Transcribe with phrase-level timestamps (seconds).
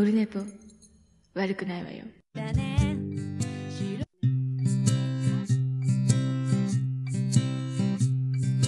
[0.00, 0.40] オルネポ
[1.34, 2.04] 悪くないわよ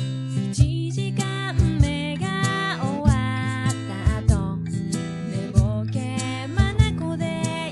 [0.07, 2.27] 1時間目が
[2.83, 3.15] 終わ
[3.67, 3.73] っ
[4.29, 7.25] た後寝ぼけまなこで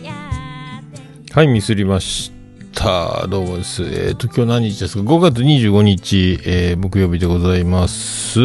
[0.06, 0.84] やっ
[1.29, 2.33] てはい、ミスりまし
[2.73, 3.27] た。
[3.27, 3.84] どうもです。
[3.84, 8.41] えっ、と、今日何日ですか ?5 月25日、えー木曜日でございます。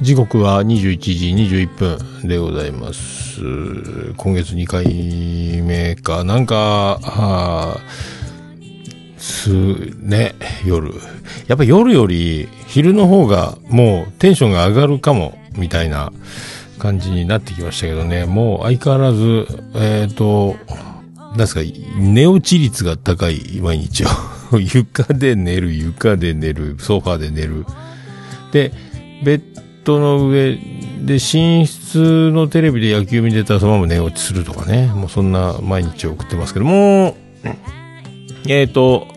[0.00, 1.34] 時刻は21時
[1.66, 3.19] 21分でございます。
[4.16, 6.24] 今月2回目か。
[6.24, 7.80] なんか、は
[9.16, 9.50] す、
[9.98, 10.92] ね、夜。
[11.46, 16.12] やっぱ夜より昼の方がもうテンションが上がるかも、みたいな
[16.78, 18.26] 感じになってきましたけどね。
[18.26, 20.56] もう相変わらず、えっ、と、
[21.16, 21.60] なんですか、
[21.96, 24.08] 寝落ち率が高い毎日を。
[24.58, 27.64] 床で寝る、床で寝る、ソファーで寝る。
[28.52, 28.72] で、
[29.22, 29.42] ベッ
[29.90, 34.86] ドの上で寝室のテレビで野球見てたらそのまま寝落ちするとかね。
[34.86, 37.16] もうそんな毎日送ってますけども、
[38.48, 39.08] えっ、と、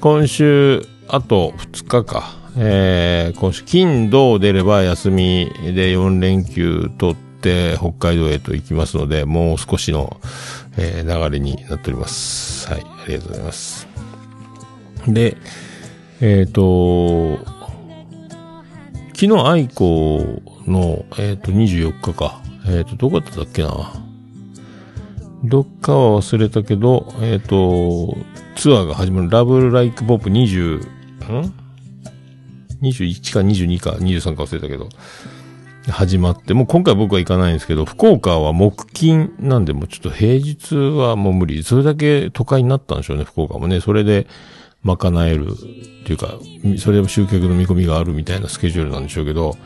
[0.00, 2.44] 今週、あと2日か。
[2.56, 10.20] えー、今週、金、土出れば休みで4連休取って北海道へと行きますので、もう少しの、
[10.76, 12.68] えー流れになっております。
[12.68, 13.88] はい、ありがとうございます。
[15.06, 15.36] で、
[16.20, 17.38] えっ、と、
[19.14, 22.42] 昨日愛子の、えっ、と、24日か。
[22.66, 23.92] えっ、と、どこだったっけな。
[25.44, 28.16] どっかは忘れたけど、えっ、と、
[28.56, 31.54] ツアーが始まる、ラブルライクポップ20、ん
[32.82, 34.88] ?21 か22か23か忘れたけど、
[35.88, 41.62] 始まって、もう今回僕は行かないんですけど、福岡は木金なんで、もうちょっと平日はもう無理。
[41.62, 43.80] それだけ都会になったんでしょうね、福岡もね。
[43.80, 44.26] それで
[44.84, 45.54] 賄えるっ
[46.04, 46.38] ていうか、
[46.78, 49.56] それでも集客の見込みがあるみたいなスケジュールなんでしょうけど、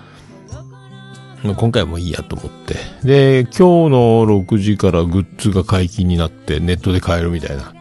[1.43, 2.77] 今回もいいやと思って。
[3.05, 7.75] で、今日の6時からグッズが解禁になって、ネットで買えるみたいな。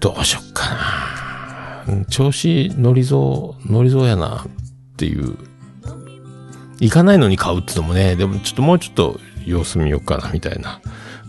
[0.00, 0.68] どうしよっか
[1.86, 5.36] な調子乗りそう、乗りそうやなっていう
[6.80, 10.80] 行かないのに買うってのもね、でもちょっともうちょっと様子見ようかなみたいな。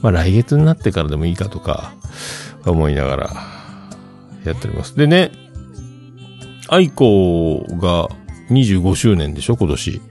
[0.02, 1.94] まあ来月になってからでもいいかとか
[2.66, 3.30] 思いながら
[4.44, 4.96] やっております。
[4.96, 5.32] でね、
[6.70, 8.08] 愛子が
[8.50, 10.02] 25周年でしょ今年。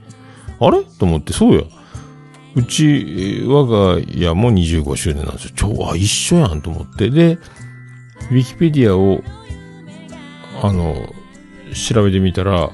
[0.59, 0.83] あれ？
[0.83, 1.63] と思って、そうや。
[2.55, 5.51] うち、我が家も25周年なんですよ。
[5.55, 7.09] ちょ、あ、一緒やんと思って。
[7.09, 7.37] で、
[8.31, 9.21] ウィキペディアを、
[10.63, 10.95] あの、
[11.73, 12.69] 調べてみたら、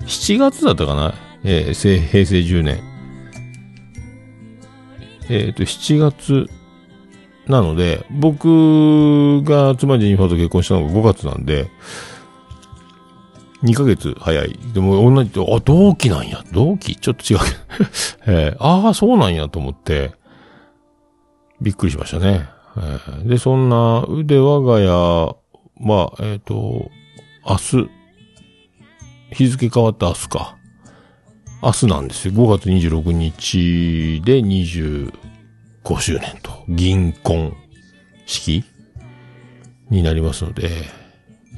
[0.00, 1.14] 7月だったかな？
[1.44, 2.82] えー平成10年。
[5.28, 6.48] えっ、と、7月
[7.46, 11.68] なので、僕が妻ジェニファーと結婚したのが5月なんで、
[13.64, 14.58] 2ヶ月早い。
[14.74, 16.44] でも同じ、あ、同期なんや。
[16.52, 16.96] 同期？
[16.96, 17.50] ちょっと違うけど。
[18.38, 20.12] えーああ、そうなんやと思って、
[21.62, 22.46] びっくりしましたね。
[22.76, 26.90] えーで、そんな、で、我が家は、えっ、と、
[27.48, 27.88] 明日、
[29.32, 30.56] 日付変わった明日か。
[31.62, 32.34] 明日なんですよ。
[32.34, 35.10] 5月26日で25
[35.98, 37.56] 周年と、銀婚
[38.26, 38.64] 式
[39.88, 40.68] になりますので、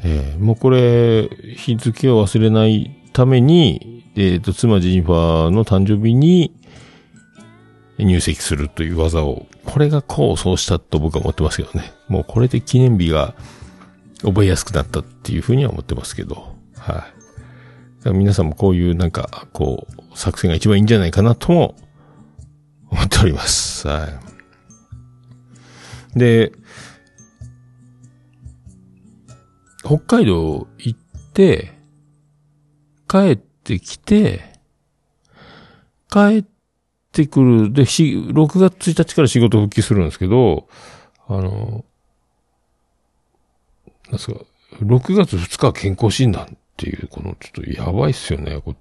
[0.05, 6.53] えーもうこれ、日付を忘れないために、えっ、と、妻ジェニファーの誕生日に
[7.99, 11.93] 入籍するという技を、これが功を奏したと僕は思ってますけどね。
[12.09, 13.35] もうこれで記念日が
[14.23, 17.07] 覚えやすくなったっていうふうには思ってますけど、は
[18.05, 18.11] い。
[18.11, 21.75] 皆さんもこういうなんか、こう、作戦が一番いいんじゃないかなとも
[22.91, 23.89] 思っております。
[23.89, 24.09] は
[26.15, 26.19] い。
[26.19, 26.53] で、
[29.87, 30.99] 北海道行っ
[31.33, 31.71] て、
[33.09, 34.53] 帰ってきて、
[36.11, 36.45] 帰っ
[37.13, 40.67] てくる、で、し6月1日から仕事復帰するんですけど、
[41.29, 41.85] あの、
[44.11, 44.41] なんすか、
[44.81, 48.61] 6月2日健康診断っていう、このちょっとやばいっすよね。
[48.61, 48.75] こ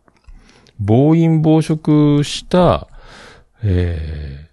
[0.79, 2.87] 暴飲暴食した、
[3.63, 4.49] え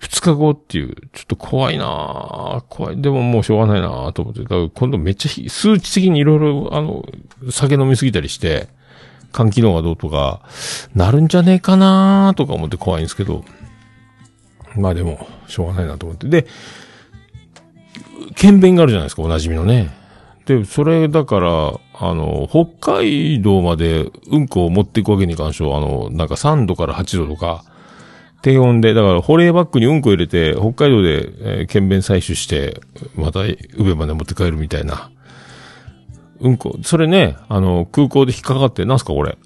[0.00, 3.00] ー、2日後っていう、ちょっと怖いな怖い。
[3.00, 4.42] でももうしょうがないなと思って。
[4.42, 7.04] だから今度めっちゃ数値的にいろいろ、あの、
[7.50, 8.68] 酒飲みすぎたりして、
[9.32, 10.40] 肝機能がどうとか、
[10.94, 13.44] なるんじゃねえかなとか思って怖いんですけど、
[14.76, 16.28] まあでも、しょうがないなと思って。
[16.28, 16.46] で、
[18.36, 19.90] 検便があるじゃないですか、おなじみのね。
[20.46, 27.64] で、それだから、あの、北海道までうんこを持っていくわけにいかんしょ、あの、なんか3度から8度とか、
[28.40, 32.80] 低温で、だから保冷バッグにうんこ入れて、北海道で、えー検便採取して、
[33.16, 35.10] また、宇部まで持って帰るみたいな。
[36.40, 39.36] うんこ、それね、あの、空港で引っかかって、なんすかこれ？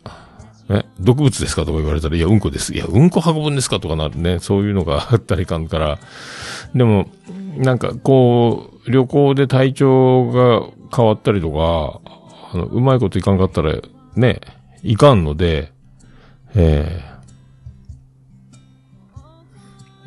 [0.69, 2.75] え、毒物ですかとか言われたら、いや、うんこです。
[2.75, 4.39] いや、うんこ運ぶんですかとかなるね。
[4.41, 5.99] そういうのがあったりかんから。
[6.75, 7.09] でも、
[7.57, 10.63] なんか、こう、旅行で体調が
[10.95, 12.01] 変わったりとか、
[12.53, 13.75] あの、うまいこといかんかったら、
[14.17, 14.41] ね、
[14.83, 15.73] いかんので、
[16.55, 17.12] ええ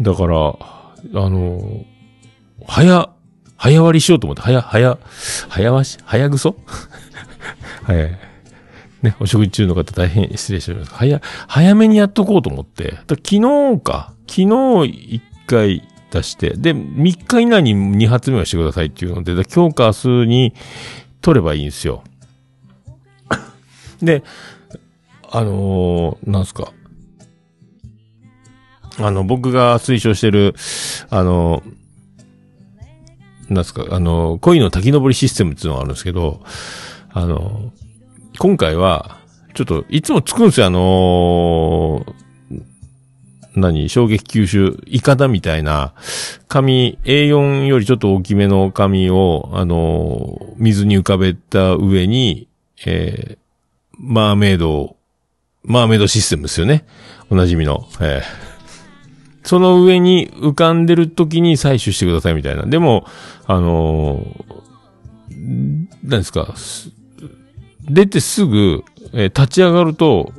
[0.02, 1.86] だから、あの、
[2.68, 3.10] 早、
[3.58, 4.98] 早割りしようと思って、早、早、
[5.50, 6.56] 早わし、早ぐそ？
[7.84, 8.18] はい。
[9.02, 10.94] ね、お食事中の方大変失礼しております。
[10.94, 12.92] 早、早めにやっとこうと思って。
[13.08, 14.14] だ昨日か。
[14.28, 20.54] 昨日一回出して、で、3日以内に2発目はしてくださいっていうので、今日か明日に
[21.22, 22.04] 取ればいいんですよ。
[24.02, 24.24] で、
[25.32, 26.72] あのーなんすか？
[29.00, 30.56] あの、僕が推奨してる、
[31.10, 31.64] あの
[33.50, 36.42] なんすか、あの、恋の滝登りシステムっていうのがあるんですけど、
[37.12, 37.72] あの、
[38.40, 39.20] 今回は、
[39.54, 42.06] ちょっと、いつもつくんですよ、あの
[43.56, 45.94] 何、衝撃吸収、イカダみたいな、
[46.48, 52.50] 紙、A4 よりちょっと大きめの紙を、あの水に浮かべた上に、
[52.86, 53.38] えー、
[53.98, 54.98] マーメイド、
[55.64, 56.86] マーメイドシステムですよね。
[57.30, 57.88] おなじみの。
[58.02, 58.45] えー
[59.46, 62.64] その上に浮かんでる時に採取してくださいみたいな。
[62.64, 63.06] でも、
[63.46, 66.54] あのー、何ですか、
[67.90, 68.84] 出てすぐ、
[69.14, 70.34] えー立ち上がると、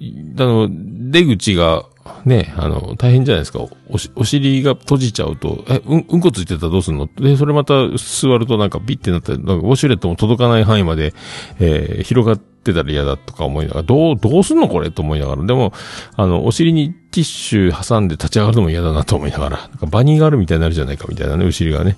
[0.00, 0.04] あ
[0.40, 0.68] の、
[1.10, 1.84] 出口が、
[2.24, 3.60] ね、あの、大変じゃないですか。
[3.88, 7.08] おし、お尻が閉じちゃうと、え、うん、うんこついてたらどうすんの？
[7.16, 11.14] で、それまた座るとなんかビッてなったら、なんかウォシュレットも届かない範囲まで、
[11.60, 14.90] えー広がってたら嫌だとか思いながら、どう、どうすんのこれ？
[14.90, 15.44] と思いながら。
[15.44, 15.72] でも、
[16.16, 21.96] あの、お尻にティッシュ挟んで立ち上がるのも嫌だなと思いながら、なんかバニーがあるみたいになるじゃないかみたいなね、お尻がね。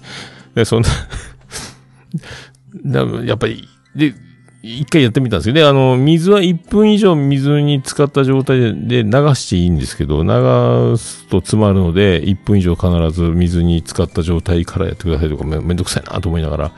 [0.55, 0.83] で、そん
[2.85, 4.15] な、やっぱり、で、
[4.67, 16.73] 一回やってみたんですけど、で、あの、水は1分以上水に浸かった状態で流していいんですけど、流すと詰まるので、1分以上必ず水に浸かった状態からやってくださいとかめめんどくさいなと思いながら。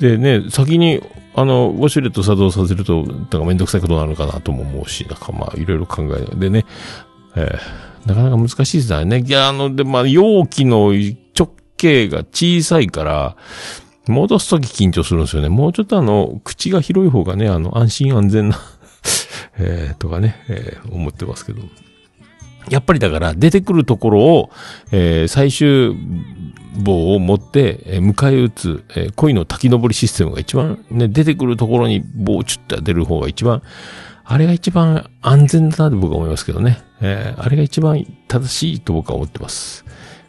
[0.00, 1.02] でね、先に、
[1.34, 6.64] あの、ウォシュレット作動させると、なんかめんどくさいことになるかなとも思うし、なんかまあ、いろいろ考えでね、
[7.38, 9.22] えーなかなか難しいですよね。
[9.26, 10.92] いや、あの、で、まあ、容器の
[11.38, 13.36] 直径が小さいから、
[14.06, 15.50] 戻すとき緊張するんですよね。
[15.50, 18.58] もうちょっとあの、口が広い方がね、あの、安心安全な、
[19.58, 21.60] えー、とかね、えー思ってますけど。
[22.70, 24.50] やっぱりだから、出てくるところを、
[24.90, 25.94] えー最終
[26.80, 33.62] 棒を持って、えー迎え撃つ、えー恋の滝登りシステムが一番ね、出てくるところに棒をチュッと当てる方が一番、
[34.30, 36.82] あれが一番安全だなと僕は思いますけどね。
[37.00, 39.86] えーあれが一番正しいと僕は思ってます。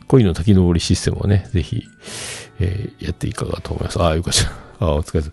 [0.07, 1.83] 恋の滝登りシステムをね、ぜひ、
[2.61, 3.99] えーやっていかがと思います。
[4.01, 4.49] ああ、よかった。
[4.85, 5.31] ああ、お疲れ様。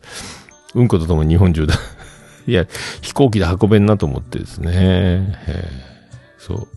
[0.75, 1.75] うんこととも日本中だ。
[2.49, 2.67] いや、
[3.03, 4.73] 飛行機で運べんなと思ってですね。
[4.75, 6.69] えーそう。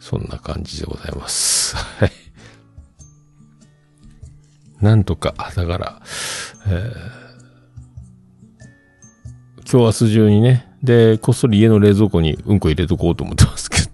[0.00, 1.76] そんな感じでございます。
[1.98, 2.12] はい。
[4.80, 6.02] なんとか、だから、
[6.66, 7.24] えー
[9.70, 13.84] 今日明日中にね、で、こっそり家の冷蔵庫にうんこ入れとこうと思ってますけど、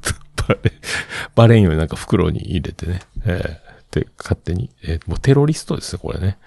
[0.48, 0.72] バレ、
[1.36, 3.70] バレんようになんか袋に入れてね、えー
[4.00, 6.38] で、勝手に、えーもうテロリストですね、これね。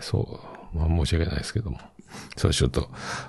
[0.00, 0.40] そ
[0.74, 0.78] う。
[0.78, 1.78] まあ申し訳ないですけども。
[2.36, 2.88] そうしようと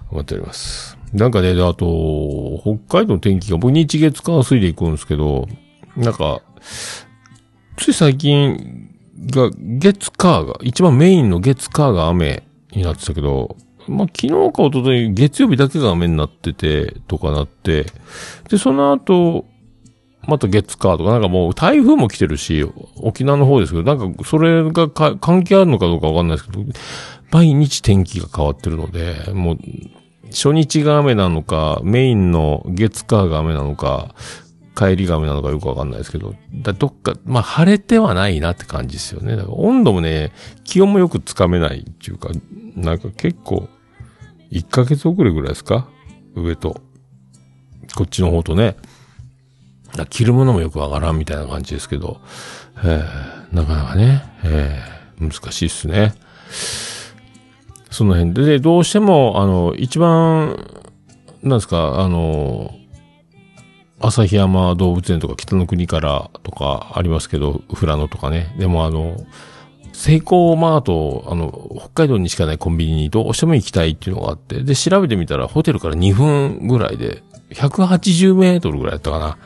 [0.09, 0.97] 思っております。
[1.13, 5.47] なんかね、であと、北海道の天気が、僕日月火水で行くんですけど、
[5.95, 6.41] なんか、
[7.77, 8.89] つい最近
[9.27, 13.55] が、月火が、一番メインの月火が雨になってたけど、
[13.87, 17.85] まあ、昨日か一昨日月曜日だけが雨になってて、とかなって、
[18.49, 19.45] で、その後、
[20.27, 22.65] また月火とか、なんかもう台風も来てるし、
[22.97, 26.63] 沖縄の方ですけど、なんかそれが関係あるのかどうかわかんないですけど、
[27.31, 29.57] 毎日天気が変わってるので、もう、
[30.29, 34.13] 初日が雨なのか、メインの月火が雨なのか、
[34.75, 39.35] 帰りが雨なのかよくわかんないですけど、だどっか、まあ晴れてはないなって感じですよね。
[39.35, 40.31] だから温度もね、
[40.63, 42.29] 気温もよくつかめないっていうか、
[42.75, 43.67] なんか結構、
[44.51, 45.87] 1ヶ月遅れぐらいですか？
[46.35, 46.81] 上と。
[47.95, 48.75] こっちの方とね。
[50.09, 52.21] 着るものもよくわからんみたいな感じですけど、
[52.77, 56.13] えーなかなかね、えー難しいっすね。
[57.91, 60.57] その辺で、で、どうしても、あの、一番、
[61.43, 62.73] なんですか、あの、
[64.01, 68.53] 旭山動物園とか北の国からとかありますけど、富良野とかね。
[68.57, 69.17] でもあの、
[69.93, 79.37] セイコーマート、あの、北海道にしかないコンビニにどうしても行きたいっていうのがあって、で、調べてみたらホテルから2分ぐらいで、180メートルぐらいだったかな。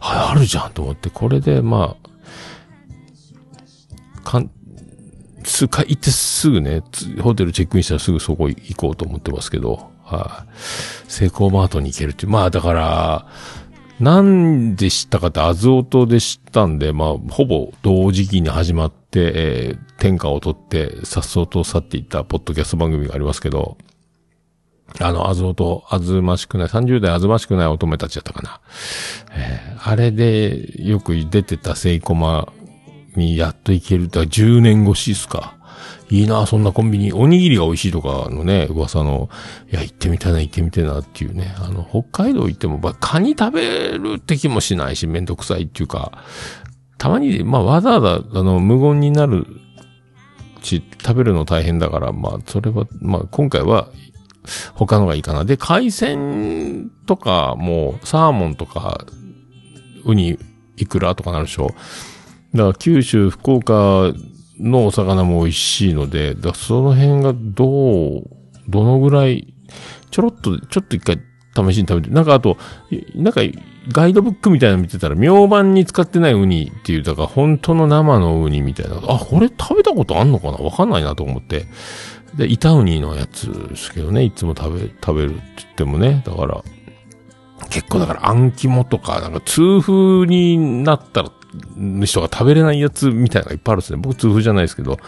[0.00, 2.06] あ、あるじゃんと思って、これで、まあ、
[4.22, 4.50] かん、
[5.44, 6.82] す、か、行ってすぐね、
[7.20, 11.10] ホテルチェックインしたらすぐそこ行こうと思ってますけど、はい。
[11.10, 12.32] セイコーマートに行けるっていう。
[12.32, 13.26] まあだから、
[14.00, 23.78] なんで知ったかって、アズオトで知ったんで、まあ、ほぼ同時期に始まって、えー天下を取って、さっそうと去っていったポッドキャスト番組がありますけど、
[25.00, 28.60] あの、あずおと、あずましくない、30代あずましくない乙女たちだったかな。
[29.32, 32.52] えーあれで、よく出てたセイコマ
[33.14, 34.08] にやっと行ける。
[34.08, 35.55] だから10年越しですか。
[36.10, 37.12] いいな、そんなコンビニ。
[37.12, 39.28] おにぎりが美味しいとかのね、噂の、
[39.70, 41.54] いや、行ってみたいな、行ってみたいなっていうね。
[41.58, 46.12] あの、北海道行っても、ま、カニ食べるって気もしないし、めんどくさいっていうか、
[46.98, 49.46] たまに、まあ、わざわざ、あの、無言になる
[50.62, 53.88] し、食べるの大変だから、まあ、それは、まあ、今回は、
[54.74, 55.44] 他のがいいかな。
[55.44, 59.04] で、海鮮とか、もう、サーモンとか、
[60.04, 60.38] ウニ、
[60.76, 61.68] イクラとかなるでしょ。
[62.54, 64.12] だから、九州、福岡
[64.60, 68.22] のお魚も美味しいので、だその辺がどう、
[68.68, 69.54] どのぐらい、
[70.10, 71.20] ちょろっと、ちょっと一回
[71.54, 72.56] 試しに食べて、なんかあと、
[73.14, 73.40] なんか、
[73.92, 78.96] ガイドブックみたいなの見てたら、明晩に使ってないウニっていう、だから本当の生のウニみたいな。
[78.96, 80.58] あ、これ食べたことあんのかな？
[80.58, 81.66] わかんないなと思って。
[82.34, 86.64] で、板ウニのやつですけどね、いつも食べ、食べるって言ってもね、だから、
[87.70, 91.30] 結構だから、あん肝とか、なんか痛風になったら、
[91.76, 93.98] の人が食べれないやつみたいないっぱいあるんですね。
[93.98, 94.98] 僕痛風じゃないですけど、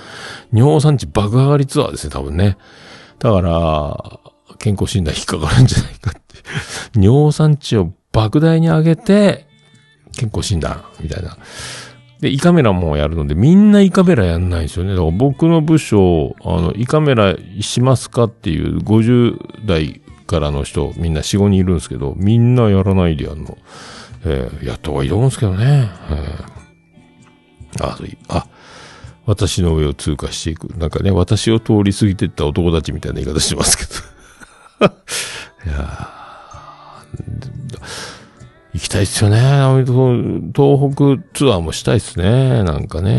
[0.53, 2.57] 尿酸値爆上がりツアーですね、多分ね。
[3.19, 4.21] だから、
[4.59, 6.21] 健康診断引っかかるんじゃないかって。
[6.99, 9.47] 尿酸値を莫大に上げて、
[10.17, 11.37] 健康診断、みたいな。
[12.21, 14.91] で、胃カメラもやるので、みんな胃カメラやんないんですよね。
[14.91, 23.57] だから僕の部署、あの、胃カメラしますかっていう50代からの人、みんな4、5人いるんですけど、みんなやらないでやるの。
[24.25, 25.91] えーやった方がいいと思うんですけどね。
[26.11, 26.59] えー
[27.81, 28.47] あ、そうあ、
[29.27, 30.69] 私の上を通過していく。
[30.79, 34.91] なんかね、私を通り過ぎてった男たちみたいな言い方してますけど。
[35.67, 36.09] いや
[38.75, 39.39] 行きたいっすよね。
[39.85, 42.63] 東北ツアーもしたいっすね。
[42.63, 43.13] なんかね。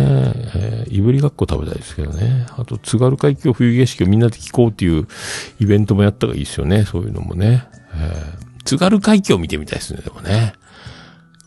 [0.56, 2.48] えーいぶりがっこ食べたいですけどね。
[2.58, 5.08] あと、津軽海峡冬景色をみんなで聞こうっていう
[5.60, 6.86] イベントもやった方がいいですよね。
[6.86, 7.66] そういうのもね。
[7.96, 10.02] えー津軽海峡見てみたいですね。
[10.04, 10.54] でもね。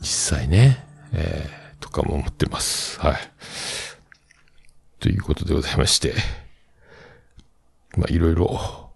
[0.02, 0.84] 実際ね。
[1.14, 2.98] えーとかも思ってます。
[3.00, 3.16] はい。
[5.00, 6.14] ということでございまして。
[7.96, 8.90] まあ、いろいろ、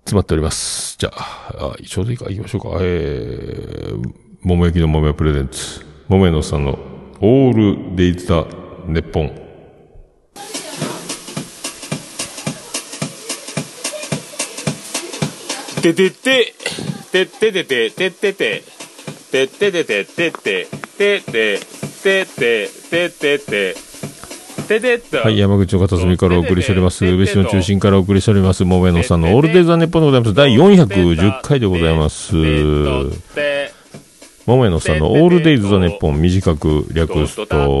[0.00, 0.96] 詰まっております。
[0.98, 2.78] じゃあ、あちょうどいいか、行きましょうか。
[2.82, 5.86] えー、桃焼きの豆プレゼンツ。
[6.08, 6.78] 桃屋のさんの、
[7.20, 8.44] オールデイズだ、
[8.86, 9.44] ネッポン。
[15.80, 16.54] ててて、
[17.12, 18.74] てててて、ててて、
[19.34, 21.58] てててて、てて、てて、
[22.04, 23.74] てて、ててて、
[24.68, 27.04] てて、はい、山口の片隅からお送りしております。
[27.04, 28.64] 宇部市の中心からお送りしております。
[28.64, 30.34] 桃屋のさんのオールデイズだ、ネッポンでございます。
[30.34, 32.36] 第410回でございます。
[34.46, 37.80] 桃屋のさんのオールデイズ・ザ・ネッポン短く略すと、オ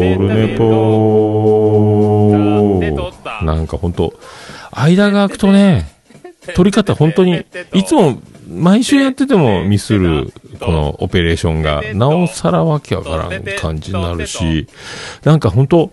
[0.00, 1.88] ールネポ。
[3.42, 4.14] なんかほんと、
[4.70, 5.97] 間が空くとね、
[6.54, 14.66] 取り方本当に、いつも毎週やっててもミスる、このオペレーションが、なおさらわけわからん感じになるし、
[15.24, 15.92] なんか本当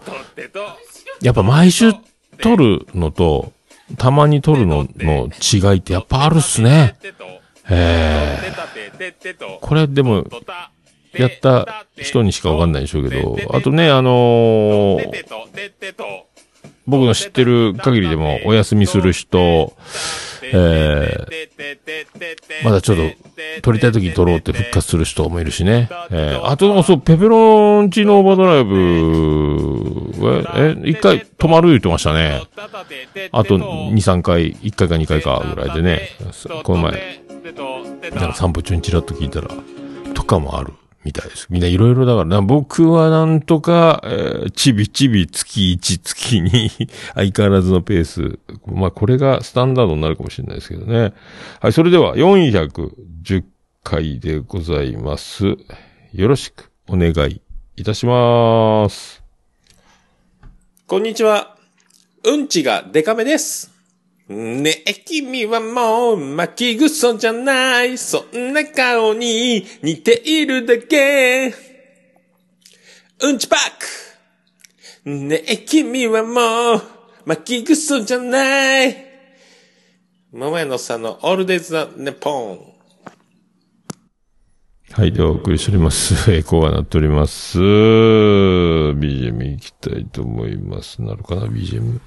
[1.22, 1.94] やっぱ毎週
[2.42, 3.52] 撮るのと、
[3.98, 6.96] たまに撮るのの違いってやっぱあるっすね。
[7.70, 8.54] ええ
[9.62, 10.26] これでも、
[11.14, 16.35] やった人にしかわかんないでしょうけど、あとね、あのー
[16.88, 19.74] 僕の知ってる限りでもお休みする人、
[20.44, 25.90] えー、まだちょっと撮りたい時に撮ろうって復活する人もいるしね。
[26.12, 29.76] えー、あと、そう、ペペロンチのオーバードライブ、
[30.56, 32.44] え、え一回止まる言ってましたね。
[33.32, 36.10] あと2、3回、1回か2回かぐらいでね、
[36.64, 37.22] この前、
[38.14, 39.50] なんか散歩中にチラッと聞いたら、
[40.14, 40.74] とかもある
[41.06, 41.48] みたいです。
[41.52, 48.40] みんないろいろだからな、僕はなんとか、えーちびちび月1、月2、 相変わらずのペース。
[48.66, 51.14] まあこれがスタンダードになるかもしれないですけどね。
[51.62, 53.44] はい、それでは410
[53.84, 55.56] 回でございます。
[56.14, 57.42] よろしくお願い
[57.78, 59.24] いたします。
[60.88, 61.56] こんにちは。
[62.24, 63.75] うんちがデカめです。
[64.28, 67.96] ねえ、君はもう巻きぐそじゃない。
[67.96, 71.54] そんな顔に似ているだけ。
[73.22, 73.60] うんちパッ
[75.06, 76.82] クねえ、君はもう
[77.26, 78.96] 巻きぐそじゃない。
[80.32, 82.76] 桃屋のさんのオールデイズ・ザ・ネポン。
[84.92, 86.32] はい、ではお送りしております。
[86.34, 87.60] エコーがなっております。
[87.60, 91.00] BGM いきたいと思います。
[91.04, 92.00] なるかな、BGM。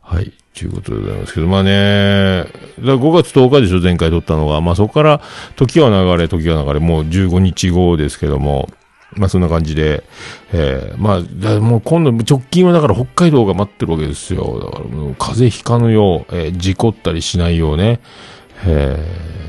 [0.00, 0.32] はい。
[0.54, 4.60] ということでございますけど、まあね、だ5月10日でしょ、前回撮ったのが。
[4.60, 5.20] まあそこから
[5.56, 8.68] 時は流れ、時は流れ、もう15日後ですけども、
[9.14, 10.04] まあそんな感じで、
[10.52, 11.22] えー、ま
[11.56, 14.60] あ、もう今度直近はだから北海道が待ってるわけですよ。
[14.60, 18.00] だからもう風邪ひかぬよう、えー事故ったりしないようね、
[18.66, 19.42] えー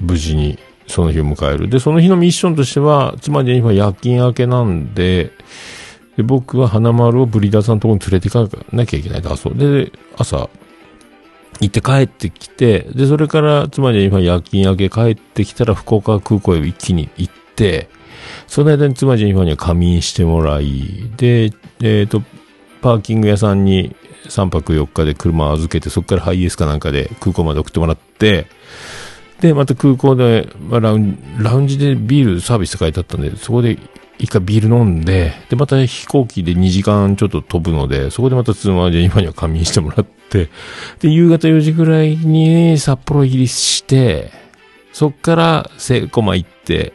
[0.00, 1.68] 無事にその日を迎える。
[1.68, 5.32] で、その日のミッションとしては、つまり今夜勤明けなんで、
[6.18, 9.50] で僕は花丸をブリーダーさんのところに連れて行かなきゃいけないと、朝。
[9.50, 10.50] で、朝、
[11.60, 17.88] 行って帰ってきて、で、それから、つまり今夜勤明け帰ってきたら福岡空港へ一気に行って、
[18.48, 21.52] その間に妻ジェニファーには仮眠してもらい、で、
[21.84, 22.24] えっ、と、
[22.82, 23.94] パーキング屋さんに
[24.24, 28.48] 3泊4日で車を預けて、そこからハイエースかなんかで空港まで送ってもらって、
[29.40, 33.78] で、また空港で、まあ、ラウンラウンジでビールサービスって書いてあったんで、そこで
[34.18, 40.48] 一回ビール飲んで、で、また飛行機で2時間ちょっと飛ぶので、そこでまた妻ジェニファーには仮眠してもらって、
[41.00, 44.30] で、夕方4時ぐらいに札幌入りして、
[44.92, 46.92] そっからセイコマ行って、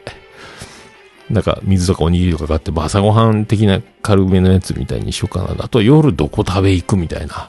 [1.30, 5.64] なんか水とかおにぎりとか買って、朝ごはん的な軽めのやつみたいにしようかな。
[5.64, 7.48] あと夜どこ食べ行くみたいな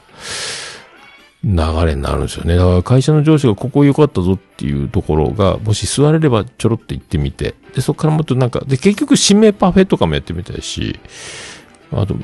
[1.46, 2.56] 流れになるんですよね。
[2.56, 10.98] だから会社の上司がここ良かったぞっていうところが、もし座れればちょろっと行ってみて、で、そこからもっとなんか、で、結局締めパフェとかもやってみたいし、
[11.92, 12.16] あと、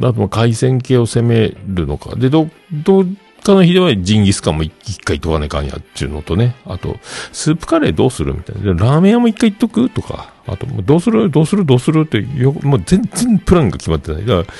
[0.00, 2.14] あと海鮮系を攻めるのか。
[2.14, 3.04] で、ど、どっ
[3.42, 6.54] かの日ではジンギスカンも一回行っとかねかんやっていうのとね。
[6.64, 6.98] あと、
[7.32, 8.72] スープカレーどうするみたいな。
[8.74, 10.32] ラーメン屋も一回行っとくとか。
[10.46, 11.28] あと、どうする？
[11.28, 11.66] どうする？
[11.66, 12.02] どうする？
[12.02, 14.26] ってよ、もう全然プランが決まってない。
[14.26, 14.54] だから、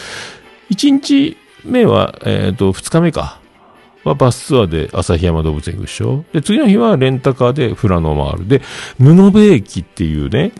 [0.70, 3.41] 1日目は、えっ、と、2日目か。
[4.04, 6.24] はバスツアーで旭山動物園行くでしょ？
[6.32, 8.48] で、次の日はレンタカーで富良野を回る。
[8.48, 8.62] で、
[8.98, 10.52] 布部駅っていうね、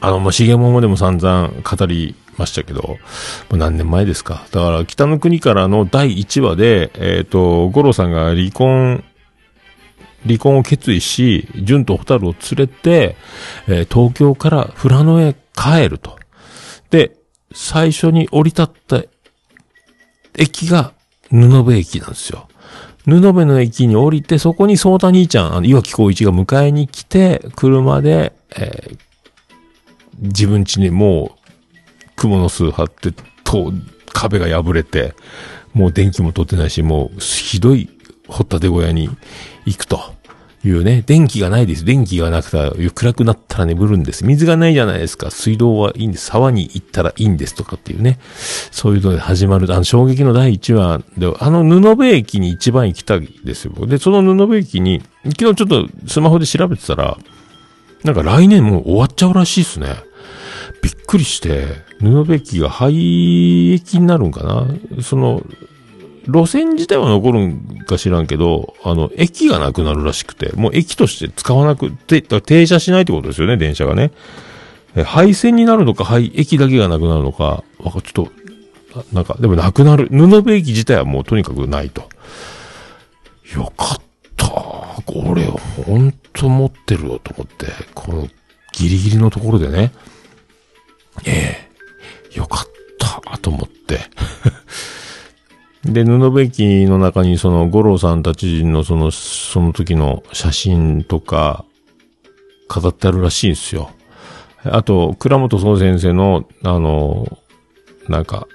[0.00, 2.98] あの、まあ、しげもでも散々語りましたけど、も
[3.52, 4.46] う何年前ですか？
[4.50, 9.04] だから、北の国からの第1話で、えっ、と、五郎さんが離婚、
[10.26, 13.16] 離婚を決意し、純と蛍を連れて、
[13.68, 16.18] えー東京から富良野へ帰ると。
[16.90, 17.16] で、
[17.52, 19.02] 最初に降り立った
[20.36, 20.92] 駅が
[21.30, 22.48] 布部駅なんですよ。
[23.06, 28.98] 布部の駅に降りて、そこに相田兄ちゃん、あの岩木孝一が迎えに来て、車で、えー
[30.20, 31.36] 自分家にも
[32.16, 33.12] う、蜘蛛の巣張って、
[33.42, 33.72] と、
[34.12, 35.14] 壁が破れて、
[35.72, 37.88] もう電気も取ってないし、もう、ひどい
[38.28, 39.10] 掘ったて小屋に
[39.66, 40.00] 行くと。
[40.68, 41.84] いうね、電気がないです。
[41.84, 44.24] 電気がなくて、暗くなったら眠るんです。
[44.24, 45.30] 水がないじゃないですか。
[45.30, 46.26] 水道はいいんです。
[46.26, 48.18] 沢に行ったらいいんですとかっていうね。
[48.70, 53.86] そういうので始まる、あの、衝撃の第1話で、あの布部駅に一番行きたいですよ。
[53.86, 57.18] で、その布部駅に、昨日ちょっとスマホで調べてたら、
[58.02, 59.96] なんか来年もう終わっちゃうらしいですね。
[60.82, 61.66] びっくりして、
[62.00, 65.42] 布部駅が廃駅になるんかなその、
[66.26, 74.10] 路線自体は残るんか知らんけど、あの、駅がなくなるらしくて、もう駅として使わなくて、停車しないってことですよね、電車がね。
[74.96, 78.26] え廃線になるのか、廃、駅だけがなくなるのか、わか、ちょっ
[78.92, 80.08] と、なんか、でもなくなる。
[80.10, 82.08] 布部駅自体はもうとにかくないと。
[83.54, 83.98] よかっ
[84.36, 84.46] た。
[84.46, 88.28] これ、ほんと持ってるよと思って、この
[88.72, 89.92] ギリギリのところでね。
[91.24, 91.68] え
[92.32, 94.00] えよかった、と思って。
[95.84, 101.64] で、布部駅の中にその五郎さんたちのその、その時の写真とか、
[102.68, 103.90] 飾ってあるらしいんですよ。
[104.64, 107.38] あと、倉本総先生の、あの、
[108.08, 108.48] なんか、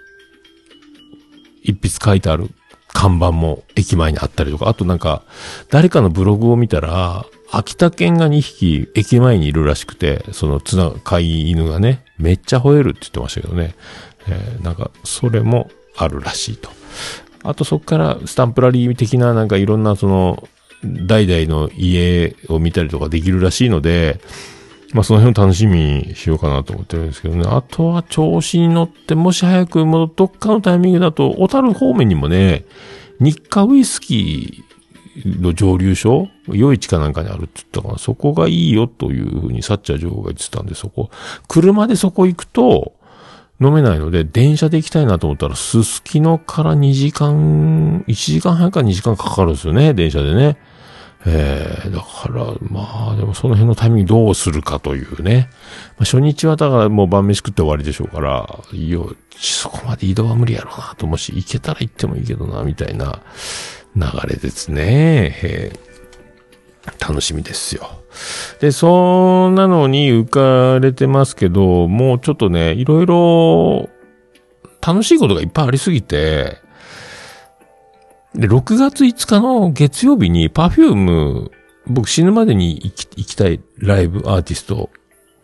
[1.61, 2.49] 一筆書いてある
[2.93, 5.23] 看板も駅前にあったりとか、あとなんか、
[5.69, 13.75] 誰かのブログを見たら、秋田犬が2匹駅前にいるらしくて、そのツナ、飼い犬がね、めっちゃ吠えるって言ってましたけどね。
[14.27, 16.78] えーなんか、それもあるらしいと。
[17.43, 20.47] あとそこからスタンプラリー的ななんかいろんなその、
[20.83, 24.19] 代々の家を見たりとかできるらしいので、
[24.93, 27.45] まあその辺を楽しみにしようかなと思ってるんですけどね。
[27.45, 32.65] あとは調子に乗って、もし早くもうどっかのタイミングだと、小樽方面にもね、
[33.19, 37.97] 日課ウイスキーの蒸留所夜市かなんかにあるって言ったかな。
[37.97, 41.09] そこがいいよというふうにサッチャー女王が言ってたんで、そこ。
[41.47, 42.93] 車でそこ行くと、
[43.61, 50.57] 飲めないので、電車で行きたいなと思ったら、すすきのから2時間、1時間半か2時間かかるんですよね、電車でね。
[51.25, 55.49] えー、だから、まあ、でもその辺のタイミングどうするかというね。
[55.97, 63.19] まあ、初日はだからもう晩飯食って終わりでしょうから、いよ、そこまで移動は無理やろうなと、もし行けたら行ってもいいけどな、みたいな
[63.97, 65.37] 流れですね。
[65.43, 65.88] えー
[66.99, 67.89] 楽しみですよ。
[68.59, 73.89] で、そんなのに浮かれてますけど、もうちょっとね、いろいろ
[74.85, 76.57] 楽しいことがいっぱいありすぎて、
[78.35, 81.51] で、6月5日の月曜日にパフューム、
[81.87, 84.89] 僕死ぬまでに行き行きたいライブアーティスト、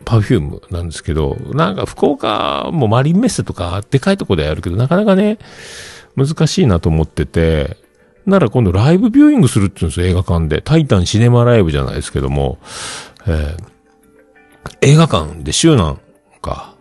[0.04, 5.38] パフュームなんですけど、なんか福岡もマリンメッセとかでかいとこでやるけど、なかなかね、
[6.16, 7.76] 難しいなと思ってて、
[8.26, 10.60] なら今度ライブビューイングするって言うんですよ、映画館で。
[10.60, 12.58] タイタンシネマライブじゃないですけども、
[13.26, 13.76] えー
[14.80, 16.00] 映画館で週なん
[16.40, 16.74] か。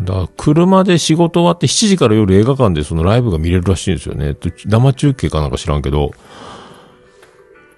[0.00, 4.36] だから車で仕事終わって7時から夜映画館でそのライブが見れるらしいんですよね。
[4.66, 6.12] 生中継かなんか知らんけど、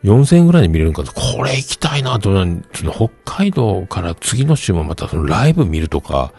[0.05, 2.31] 4000円ぐらいで見れるんかなこれ行きたいなと、
[2.75, 6.33] その北海道から次の週もまたそのライブ見るとか、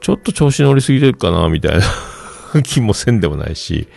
[0.00, 1.78] ちょっと調子乗りすぎてるかなみたい
[2.54, 3.88] な 気もせんでもないし、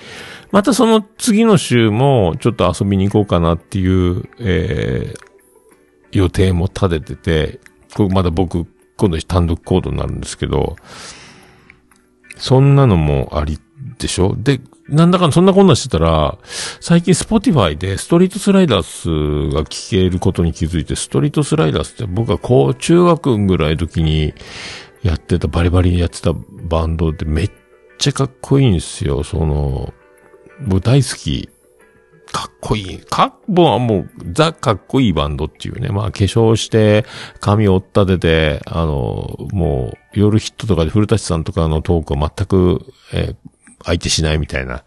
[0.53, 7.59] またその次の週もちょっと遊びに行こうかなっていう、えー、予定も立ててて、
[7.95, 10.75] これまだ僕、今度単独行動になるんですけど、
[12.37, 13.59] そんなのもあり
[13.97, 14.35] でしょ？
[14.37, 16.37] で、なんだかんだそんなこんなしてたら、
[16.79, 24.35] 最近スポティファイでストリートスライダースが聴けることに気づいて、ストリートスライダースって僕がこう中学ぐらいの時に
[25.01, 27.51] やってた、バリバリやってたバンドでめっ
[27.97, 29.23] ちゃかっこいいんですよ。
[29.23, 29.91] その、
[30.61, 31.49] 僕大好き。
[32.31, 32.99] かっこいい。
[32.99, 35.89] かっ、もうもう、ザかっこいいバンドっていうね。
[35.89, 37.05] まあ、化粧して、
[37.39, 43.35] 髪を追ったてて、あの、もう、夜ヒットとかで古舘さんとかのトークを全く、えー
[43.85, 44.83] 相手しないみたいな、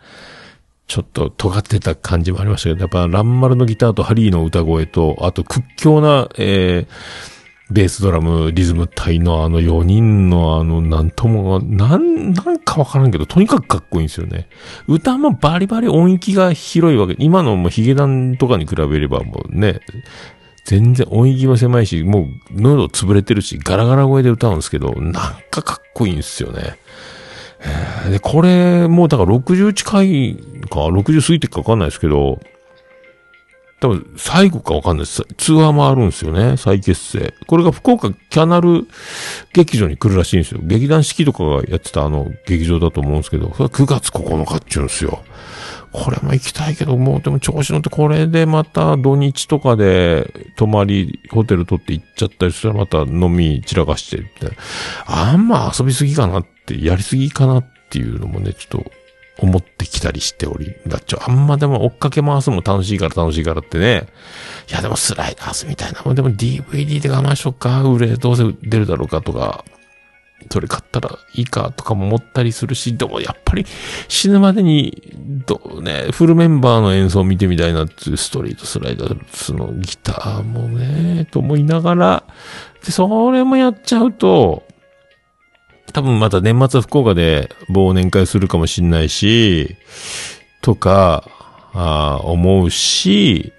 [0.87, 7.36] ちょっと尖ってた感じもありましたけど、やっぱ、ランマルのギターとハリーの歌声と、あと屈強な、えー
[7.71, 14.49] ベースドラム、リズム隊のあの4人のあの、なんとも、なん、なんかわからんけど、とにかくかっこいいんですよね。
[14.87, 17.17] 歌もバリバリ音域が広いわけ。
[17.19, 19.81] 今のもうヒゲダンとかに比べればもうね、
[20.65, 25.13] 全然音域も狭いし、もう喉潰れてるし、ガラガラ声で歌うんですけど、なん
[25.51, 26.77] かかっこいいんですよね。
[28.11, 30.37] で、これ、もうだから60近い
[30.71, 32.39] か、60過ぎてかわかんないですけど、
[33.81, 35.27] 多分最後かわかんないです。
[35.37, 37.35] ツアーもあるんですよね、再結成。
[37.47, 38.89] これが福岡キャナル
[39.53, 40.61] 劇場に来るらしいんですよ。
[40.63, 45.23] 劇団四季とかがやってたあの劇場だと思うんですけど、それは9月9日って言うんですよ。
[45.93, 54.57] これも行きたいけど、もうでも調子乗ってこれでまた土日とかで泊まり、ホテル取って行っちゃったりしたらまた飲み散らかしてって、
[55.07, 58.91] あんま遊びすぎかなって、やりすぎかなっていうのもね、ちょっと
[59.39, 60.75] 思ってきたりしており。
[60.87, 64.07] だっちょ、あんまでも追っかけ回すも楽しいから楽しいからってね。
[64.71, 69.65] いやでもスライダースみたいなもんでも DVD で我慢しよっか、売れ、どうせ出るだろうかとか、
[70.51, 73.67] それ買ったらいいかとかも思ったりするし、でもやっぱり
[74.09, 75.13] 死ぬまでに、
[75.47, 82.25] どうね、フルメンバーの演奏を見てみたいなっていうストリートスライダースのギターもね、と思いながら、
[82.85, 84.66] で、それもやっちゃうと、
[85.97, 89.77] 多分また年末は福岡で忘年会するかもしんないし、
[90.61, 91.27] とか、
[91.73, 93.55] あ思うし、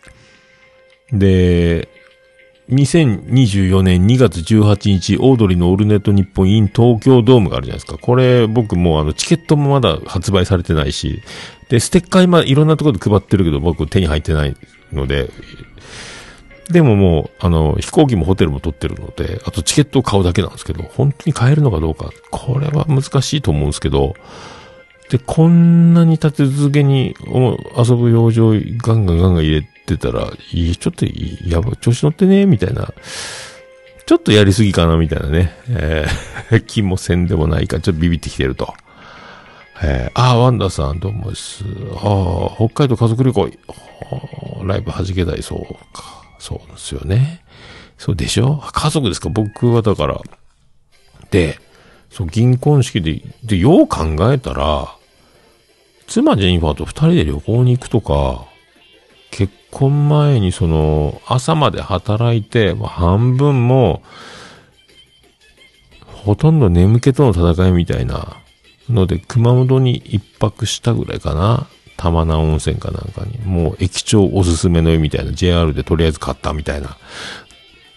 [1.12, 1.89] で、
[2.69, 7.97] 2024年2月18日、オードリーのオールネット日本 in 東京ドームがあるじゃないですか。
[7.97, 11.23] これ僕もうあのチケットもまだ発売されてないし、
[11.69, 14.56] で、ステッカー今いろんなところで配ってるけど僕手に入ってない
[14.93, 15.32] ので、
[16.69, 24.15] でももう、あの、飛行機もホテルも取ってるので、あとチケットを買うだけなんですけど、本当に買えるのかどうか、これは難しいと思うんですけど、
[25.10, 27.15] で、こんなに立て続けに
[27.77, 32.93] 遊ぶ養生ガンガンガンガン入れてたら、い、ちょっといい、やば、調子乗ってね、みたいな。
[34.06, 35.53] ちょっとやりすぎかな、みたいなね。
[35.69, 38.73] えー 気もせんでもないか、ちょっとビビってきてると。
[39.84, 41.63] えーああ、ワンダーさん、どうもです。
[41.95, 43.49] ああ、北海道家族旅行、
[44.63, 46.16] ライブ弾けたい、そうか。
[46.39, 47.43] そうですよね。
[47.97, 48.62] そうでしょ？
[48.73, 49.30] 家族ですか？
[49.30, 50.21] 僕はだから。
[51.32, 51.60] で、
[52.10, 54.95] そう、銀婚式で、で、よう考えたら、
[56.08, 58.45] 妻ジェニファーと二人で旅行に行くとか、
[59.30, 64.02] 結婚前にその、朝まで働いて、まあ、半分も、
[66.06, 68.38] ほとんど眠気との戦いみたいな
[68.89, 71.67] ので、熊本に一泊したぐらいかな。
[71.97, 73.38] 玉名温泉かなんかに。
[73.39, 76.97] もう駅長おすすめの湯みたいな、JR でとりあえず買ったみたいな、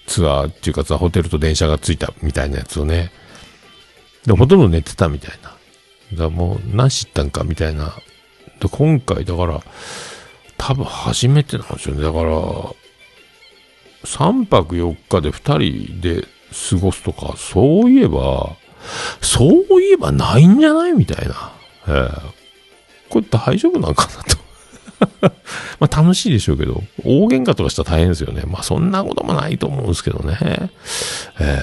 [0.07, 3.13] ツアーっていうかさ、ホテルと電車がついたみたいなやつをね。
[4.27, 5.55] で、ほとんど寝てたみたいな。
[6.17, 7.95] だもう、何知ったんかみたいな。
[8.61, 9.61] で、今回だから、
[10.57, 12.03] 多分初めてなんですよね。
[12.03, 12.33] だから、
[14.05, 16.23] 3泊4日で2人で
[16.71, 18.57] 過ごすとか、そういえば、
[19.21, 21.53] そういえばないんじゃないみたいな。
[21.89, 22.40] ええ
[23.11, 24.39] これ大丈夫なんかなと。
[25.81, 28.43] まあ楽しいでしょうけど、大喧嘩とかしたら大変ですよね。
[28.47, 30.39] まあそんなこともないと思うんですけどね。
[30.43, 30.69] え
[31.41, 31.63] え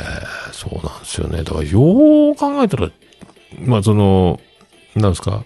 [0.52, 1.44] そうなんですよね。
[1.44, 2.90] だからよう考えたら、
[3.60, 4.40] まあその、
[4.96, 5.44] なんですか、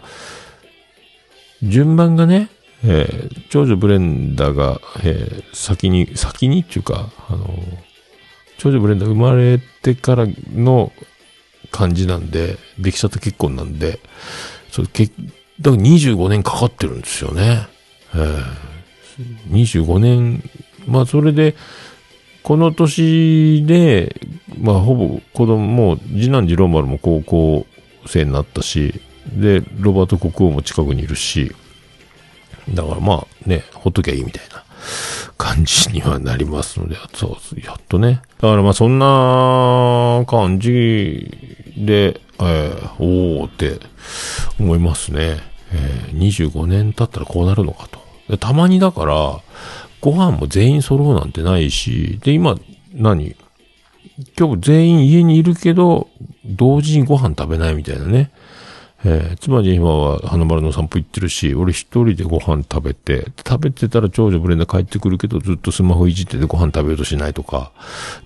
[1.64, 2.50] 順番がね、
[2.84, 7.48] えー長女ブレンダーが、えー先に、先にっていうか、あの、
[8.58, 10.92] 長女ブレンダー生まれてからの
[11.72, 14.00] 感じなんで、できちゃった結婚なんで、
[14.72, 15.10] そう、け、
[15.62, 17.68] だから25年かかってるんですよね。
[18.14, 18.72] えー
[19.50, 20.44] 25年、
[20.88, 21.56] まあそれで、
[22.44, 24.16] この年で、
[24.60, 27.68] まあほぼ子供も、次男次郎丸も高校
[28.08, 29.02] 生になったし、
[29.34, 31.54] で、ロバート国王も近くにいるし、
[32.70, 34.64] だからまあね、ほっときゃいいみたいな
[35.38, 38.22] 感じにはなりますので、そう、やっとね。
[38.40, 41.30] だからまあそんな感じ
[41.78, 43.80] で、えー、おーって
[44.60, 45.51] 思いますね。
[45.74, 47.88] えー、25年経ったらこうなるのか
[48.28, 48.38] と。
[48.38, 49.40] たまにだから、
[50.00, 52.58] ご飯も全員揃うなんてないし、で、今、
[52.94, 53.36] 何？
[54.38, 56.10] 今日全員家にいるけど、
[56.46, 58.32] 同時にご飯食べないみたいなね。
[59.04, 67.72] えー、つまり今は花丸の散歩行ってるし、俺一人でご飯食べて、食べてたら長女ブレンダー帰ってくるけど、ずっとスマホいじっててご飯食べようとしないとか。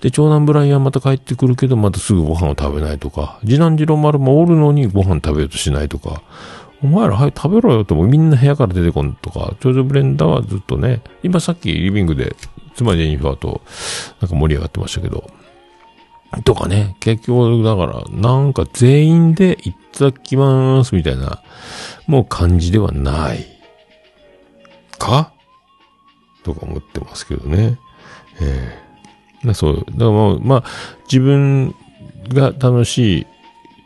[0.02, 3.40] で、長男ブライアンまた帰ってくるけど、またすぐご飯を食べないとか。
[3.42, 6.22] 次男次郎丸もおるのにご飯食べようとしないとか。
[6.86, 12.36] お前ら、はい、食べろよともみんな部屋から出てこんとか、長女ブレンダーはずっとね、今さっきリビングで、
[12.76, 13.62] 妻ジェニファーと
[14.22, 15.30] なんか盛り上がってましたけど、
[16.44, 21.42] とかね、結局、だから、なんか全員でいただきますみたいな、
[22.08, 23.46] もう感じではない。
[25.00, 25.32] か？
[26.44, 27.80] とか思ってますけどね。
[28.42, 28.78] え
[29.48, 29.76] えそう。
[29.78, 30.64] だからまあ、まあ、
[31.12, 31.74] 自分
[32.30, 33.28] が楽しい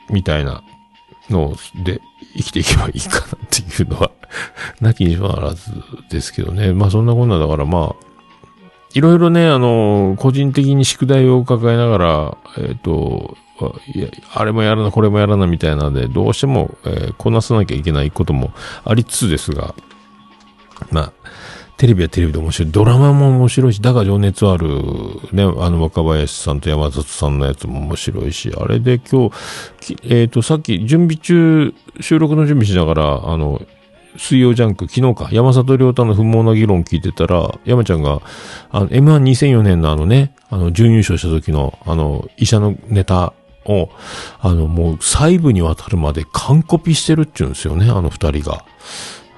[0.09, 0.63] みたいな
[1.29, 2.01] ので
[2.35, 4.11] 生きていけばいいかなっていうのは、
[4.81, 5.71] なきにしもあらず
[6.09, 6.73] ですけどね。
[6.73, 8.05] まあそんなこんなだからまあ、
[8.93, 18.51] いろいろね、あの、個人的に宿題を抱えながら、えっ、と、あいや、あれもやらな、これもやらなみたいなので、どうしても、えーこなさなきゃいけないことも
[18.85, 19.75] ありつつですが、
[20.91, 21.13] まあ、
[21.79, 22.71] テレビはテレビで面白い。
[22.73, 24.67] ドラマも面白いし、だが情熱ある、
[25.31, 29.29] ね、あの若林さんと山里さんのやつも面白いし、あれで今
[29.79, 33.61] 日、えっ、と、さっき準備中、収録の準備しながら、あの、
[34.17, 38.21] 水曜ジャンク、昨日か、山里亮太の不毛な議論聞いてたら、山ちゃんが、
[38.71, 43.31] あの、M12004 年のあのね、あの、準優勝した時の、あの、医者のネタ
[43.63, 43.89] を、
[44.41, 48.65] あの、もう細部にわたるまで完コピしてるって言うんですよね、あの二人が。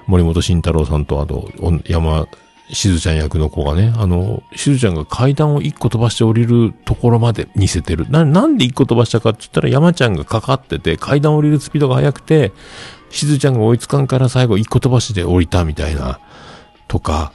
[0.06, 1.50] 森本慎太郎さんと、あと、
[1.86, 2.26] 山、
[2.70, 8.08] しずちゃん役の子がね、あの、しずちゃんが階段を一個飛ばして降りるところまで似せてる。
[8.08, 12.52] な、なんで一個飛ばしたかって言ったら山ちゃんがかかってて、階段降りるスピードが速くて、
[13.10, 16.18] しずちゃんが追いつかんから最後一個飛ばして降りたみたいな、
[16.88, 17.32] とか、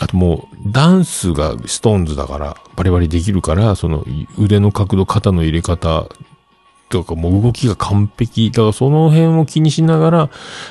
[0.00, 4.04] あともう、ダンスがストーンズだから、バリバリできるから、その
[4.36, 6.08] 腕の角度、肩の入れ方
[6.88, 8.50] とか、もう動きが完璧。
[8.50, 10.30] だからその辺を気にしながら、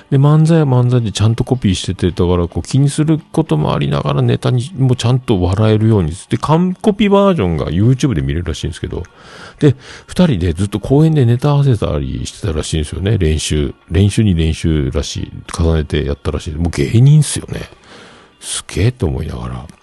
[0.09, 6.11] で、漫才は漫才でちゃんとコピーしてて、だからこう気にすることもありながらネタにもちゃんと笑えるように。
[6.29, 9.03] で、完コピバージョンが YouTube で見れるらしいんですけど、
[9.59, 9.75] で、
[10.07, 13.17] 二人でずっと公園でネタ合わせたりしてたらしいんですよね。
[13.17, 13.73] 練習。
[13.89, 15.31] 練習に練習らしい。
[15.57, 16.55] 重ねてやったらしい。
[16.55, 17.61] もう芸人っすよね。
[18.39, 19.76] すげえと思いながら。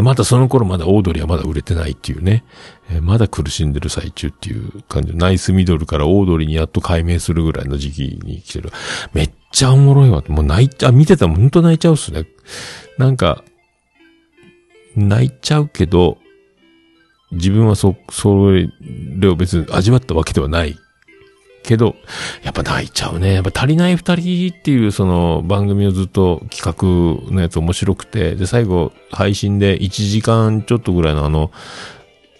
[0.00, 2.44] まだその頃まだオードリーはまだ売れてないっていうね。
[2.90, 5.14] えまだ苦しんでる最中っていう感じ。
[5.14, 8.70] ナイスミドルからオードリーにやっと解明するぐらいの時期に来てる。
[9.12, 10.22] めっちゃおもろいわ。
[10.28, 12.26] もう泣いちゃう、見てたら本当泣いちゃうっすね。
[12.96, 13.44] なんか、
[14.96, 16.18] 泣いちゃうけど、
[17.32, 18.68] 自分はそ、それ
[19.28, 20.78] を別に味わったわけではない。
[21.62, 21.96] けど、
[22.42, 23.34] やっぱ泣いちゃうね。
[23.34, 26.60] やっぱ足りない二人っていうその番組をずっと企
[27.28, 31.50] 画のやつ面白くて、で、最後配信で1時間ちょっとぐらいのあの、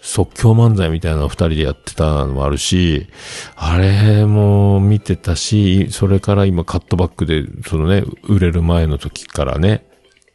[0.01, 3.07] 即興漫才みたいなのを二人でやってたのもあるし、
[3.55, 9.85] あれも見てたし、それから今カットバックで、そのね、売れる前の時からね、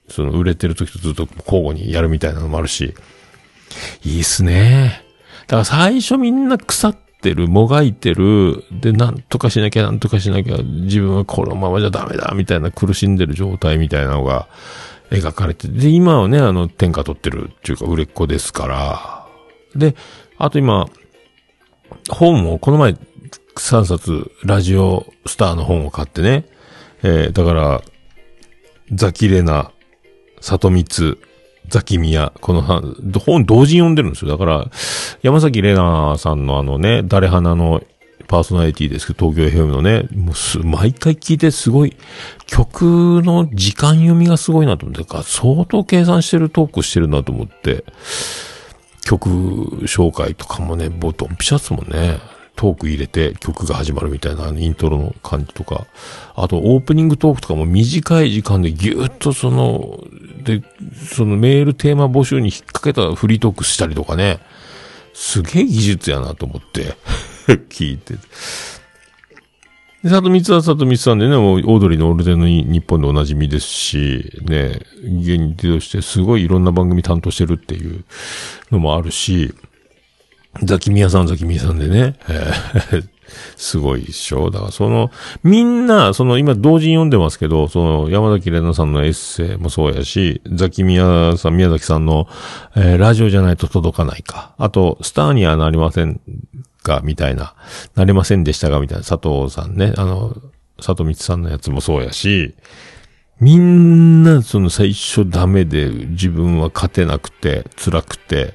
[0.08, 2.94] その売れてる時とずっと交互にやるみたいなのもあるし、
[4.04, 5.04] いいっすね。
[5.46, 14.48] だから最初みんな腐ってる、もがいてる、で、なんとかしなきゃ、なんとかしなきゃ、自分はこのままじゃダメだ、みたいな苦しんでる状態みたいなのが
[15.10, 19.26] 描かれて、で、今はね、あの、天下取ってるっていうか、売れっ子ですから、
[19.76, 19.94] で、
[20.38, 20.86] あと今、
[22.10, 22.96] 本を、この前、
[23.56, 26.46] 3冊、ラジオスターの本を買ってね、
[27.02, 27.82] えー、だから、
[28.92, 29.72] ザキレナ、
[30.40, 31.18] 里光、
[31.68, 34.30] ザキミヤ、この本同時に読んでるんですよ。
[34.30, 34.70] だから、
[35.22, 37.82] 山崎玲奈さんのあのね、誰花の
[38.26, 41.96] パーソナリティですけど、東京 FM のね、もうす、毎回聞いてすごい、
[42.46, 47.84] 曲の時間読みがすごいなと思って、か相当計算してるトークしてるなと思って、
[49.04, 49.30] 曲
[49.86, 52.18] 紹介とかもね、もうドンピシャっすもんね。
[52.58, 55.86] トーク入れて曲が始まるみたいなあのイントロの感じとか、
[56.34, 60.00] あとオープニングトークとかも短い時間でギューッとその、
[60.48, 60.62] で、
[61.14, 64.40] そのメールテーマ募集に引っ掛けたフリートークしたりとかね、
[65.12, 66.96] すげえ技術やなと思って、
[67.68, 68.14] 聞いて。
[68.14, 68.20] て。
[70.04, 78.04] で、里光は里光さんでね、もう、オードリーのオールデンの日本でおなじみですし、ね、芸人としてすごいいろんな番組担当してるっていう
[78.70, 79.52] のもあるし、
[80.62, 83.17] ザキミヤさんザキミヤさんでね、えー
[83.56, 85.10] すごいっしょだからその、
[85.42, 92.28] みんな、その今同時に読んでますけど、その山崎玲奈さんのエッセイもそうやし、ザキミヤさん、宮崎さんの、
[92.76, 94.54] えーラジオじゃないと届かないか。
[94.58, 96.20] あと、スターにはなりません
[96.82, 97.54] か、みたいな。
[97.94, 99.04] なれませんでしたが、みたいな。
[99.04, 100.36] 佐藤さんね、あの、
[100.76, 102.54] 佐藤光さんのやつもそうやし、
[103.40, 108.54] みんな、その最初ダメで自分は勝てなくて、辛くて、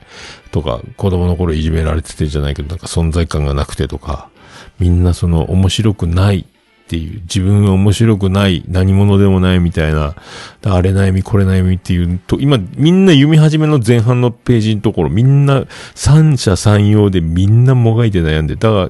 [0.52, 4.30] とか、子供の頃いじめられててじゃないけど、なんか存在感がなくてとか、
[4.80, 10.16] みんなその面白くないっていう、自分は面白くない、何者でもないみたいな、
[10.66, 18.90] あれ悩み、これ悩みっていうと、今、みんな読み始めの前半のページのところ、みんな三者三様でみんなもがいて悩んで、だが、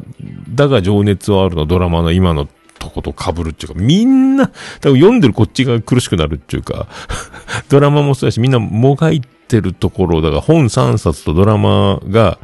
[0.49, 2.47] だが情熱はあるのドラマの今の
[2.79, 4.47] とこと被るっていうか、みんな、
[4.81, 6.87] 多分読んでるこっちが苦しくなるっていうか、
[7.69, 12.39] ドラマもそうだし、みんなもがいてるところ、だから本3冊とドラマが、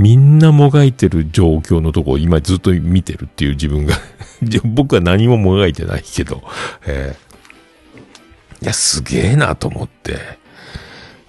[0.00, 3.94] みんなもがいてる状況のとこを今ずっと見てるっていう自分が。
[4.64, 6.42] 僕は何ももがいてないけど、
[6.86, 8.64] えー。
[8.64, 10.16] いや、すげえなと思って、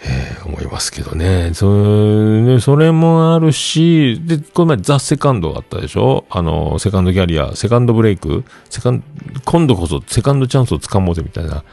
[0.04, 1.52] えー思いますけどね。
[1.54, 6.26] そねそれもあるし、で、この前ザ・セカンドがあったでしょ？
[6.30, 9.04] あの、セカンドキャリア、セカンドブレイク、セカン
[9.46, 11.64] 今度こそセカンドチャンスをつかもうぜみたいな。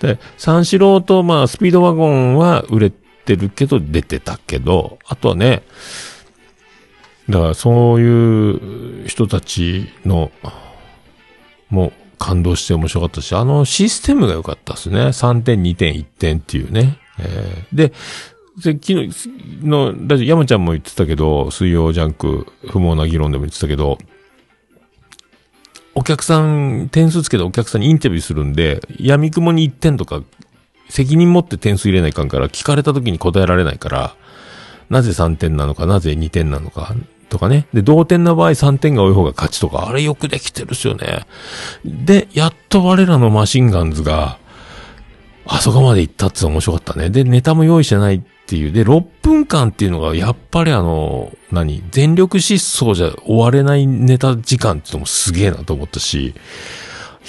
[0.00, 5.62] で、三四郎と、まあ、スピードワゴンは売れてるけど、出てたけど、あとはね、
[7.28, 10.30] だからそういう人たちの、
[11.70, 15.00] もう感動して面白かったし、あのシステムが良かったですね。
[15.06, 16.98] 3点、2点、1点っていうね。
[17.18, 19.10] えーで、で昨日
[19.62, 23.98] のラジオ、山ちゃんも言ってたけど、水曜ジャンク、不毛な議論でも言ってたけど、
[25.94, 30.22] お客さん、点数つけてお客さんにインタビューするんで、闇雲に1点とか、
[30.88, 34.16] 責任持って点数入れないかんから、聞かれた時に答えられないから、
[34.90, 36.94] なぜ3点なのか、なぜ2点なのか、
[37.28, 37.66] とかね。
[37.72, 41.26] で、同点な場合3点が多い方が勝ちとか、あれよくできてるっすよね。
[41.84, 44.38] で、やっと我らのマシンガンズが、
[45.46, 47.10] あそこまで行ったっての面白かったね。
[47.10, 48.72] で、ネタも用意してないっていう。
[48.72, 56.34] で、6分間っていうのが、やっぱりあの、何全力疾走じゃ終われないネタ時間ってのもすげえなと思ったし、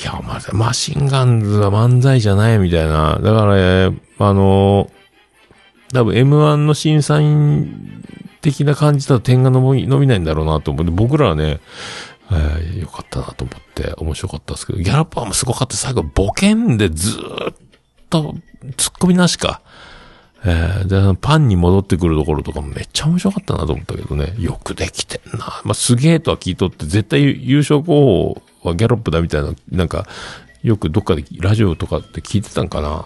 [0.01, 3.17] いや、まだ、マシンガンズは漫才じゃないみたいな。
[3.21, 4.89] だから、ね、あの、
[5.95, 8.03] 多分 M1 の審査員
[8.41, 11.59] 的な感じだと点が伸び伸びないんだろうなと思って、僕らはね、
[12.31, 15.75] えーよかったなと思って面白かったですけど、ギャラッパーもすごかった。
[15.75, 17.55] 最後、ボケんでずーっ
[18.09, 18.35] と、
[18.77, 19.61] 突っ込みなしか。
[20.43, 24.35] えーで、パンに戻ってくるところとかもめっちゃ面白かったなと思ったけどね。
[24.37, 25.61] よくできてんな。
[25.63, 30.07] まあ、すげえとは聞いとって、絶対優勝候補はギャロップだみたいな、なんか、
[30.61, 33.05] よくどっかでラジオとかって聞いてたんかな。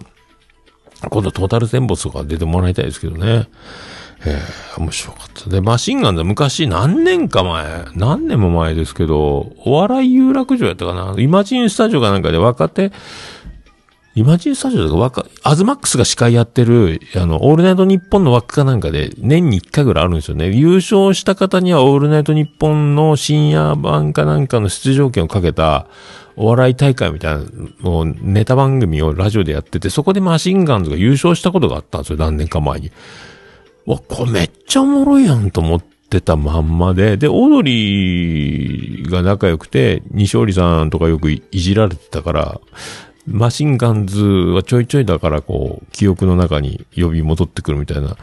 [1.07, 3.47] 今度トータルテンボスとか出てもらいたいですけどね。
[4.25, 5.49] えー、面白かった。
[5.49, 11.15] で、マシンガンズ昔何年か前、何年も前ですけど、お笑い有楽町やったかな？
[11.17, 12.91] イマジンスタジオかなんかで若手、
[14.15, 20.49] イマジンスタジオとか若、アズマックスが司会やってる、あの、オールナイトニッポンの枠かなんかで、年に1回ぐらいあるんですよね。
[20.49, 25.87] 優勝した方にはオールナイトニッポンの深夜版かなんかの出場権をかけた、
[26.39, 27.41] お笑い大会みたいな、
[27.81, 32.91] もうネタ番組をラジオでやってて、そこでマシンガンズが優勝したことがあったんですよ、何年か前に。
[33.85, 42.61] わ、これめっちゃおもろいやんと思ってたまんまで、で、オードリーが仲良くて、西織さんとかよくいいじられてたから、
[43.27, 48.15] マシンガンズはちょいちょいだからこう、記憶の中に呼び戻ってくるみたいな。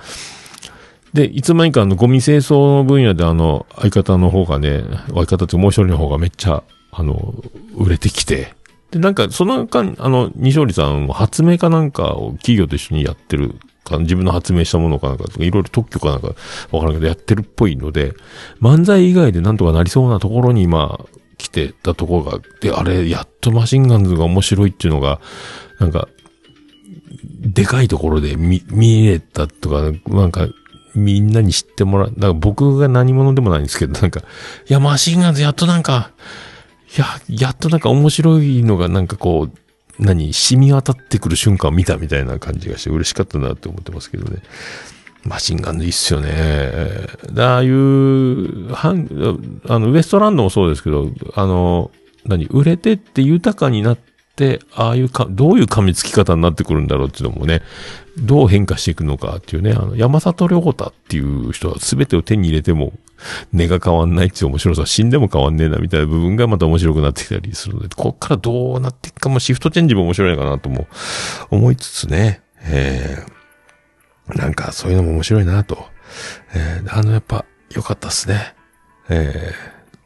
[1.12, 6.62] で、いつまにかあの、ゴミ清掃の分野であの、相方の方がね、相方ってもう一人の方がめっちゃ、
[6.96, 7.34] あの、
[7.76, 8.54] 売れてきて、
[8.90, 16.28] で、なんか、その間、あの、西織さんも発明かなんかを企業と一緒にやってるか、自分の発明したものかなんかとか、いろいろ特許かなんか、
[16.70, 18.14] わからんけど、やってるっぽいので、
[18.60, 21.04] 漫才以外でなんとかなりそうなところに今、
[21.38, 25.20] 来てたところが、で、あれ、やっとマシンガンズが面白いっていうのが、
[25.78, 26.08] なんか、
[27.40, 30.48] でかいところで見、見れたとか、なんか、
[30.94, 32.12] みんなに知ってもらう。
[32.14, 36.12] だから僕が何者でもないんですけど、なんか、いや、マシンガンズやっとなんか、
[36.96, 39.58] や、やっとなんか面白いのがなんかこう、
[39.98, 44.42] 何、染み渡ってくる瞬間を見たみたいな感じがして嬉しかったなって思ってますけどね。
[45.24, 46.32] マシンガンでいいっすよね。
[47.38, 51.90] ああいう、はん、あの、ウエストランドもそうですけど、あの、
[52.24, 54.15] 何、売れてって豊かになって、
[54.74, 57.62] ああいうか、どういう噛みつき方になってくるんだろうっていうのもね、
[58.18, 62.92] どう変化していくのかっていうね、あの、山里亮太っていう人は全てを手に入れても、
[63.52, 70.86] 根が変わんないっていう面白さ、死んでも変わんねえなみたいな部分がまた面白くなってきたりするので、こっからどうなっていくかもシフトチェンジも面白いのかなとも
[71.50, 75.86] 思いつつね、えー、なんかそういうのも面白いなと。
[76.54, 78.54] えー、あのやっぱ良かったっすね。
[79.08, 79.52] え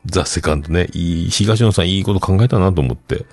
[0.07, 3.27] ー、ザ・セカンドね、いい、東野さんいいこと考えたなと思って、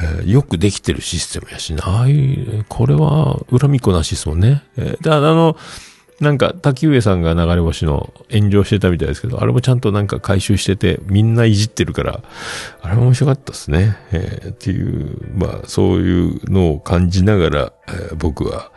[0.00, 4.62] えーよくできてるシステムやしな、ああいう、これは恨みっこなしですもんね。
[4.76, 5.56] えーで、あの、
[6.20, 12.22] なんか、滝上さんが流れ星の炎上してたみたいですけど、あれもちゃんとなんか回収してて、みんないじってるから、
[12.82, 13.96] あれも面白かったですね。
[14.12, 18.70] えーっていう、まあ、そういうのを感じながら、えー僕は、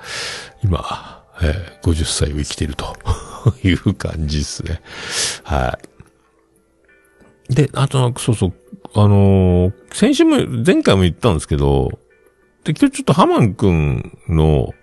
[0.63, 2.95] 今、えー50歳を生きてると
[3.63, 4.81] いう感じですね。
[5.43, 5.77] は
[7.49, 7.53] い。
[7.53, 8.53] で、あとなんか、そうそう、
[8.93, 11.89] あのー先週も、前回も言ったんですけど、
[12.63, 14.73] で、今日ちょっとハマンくんの、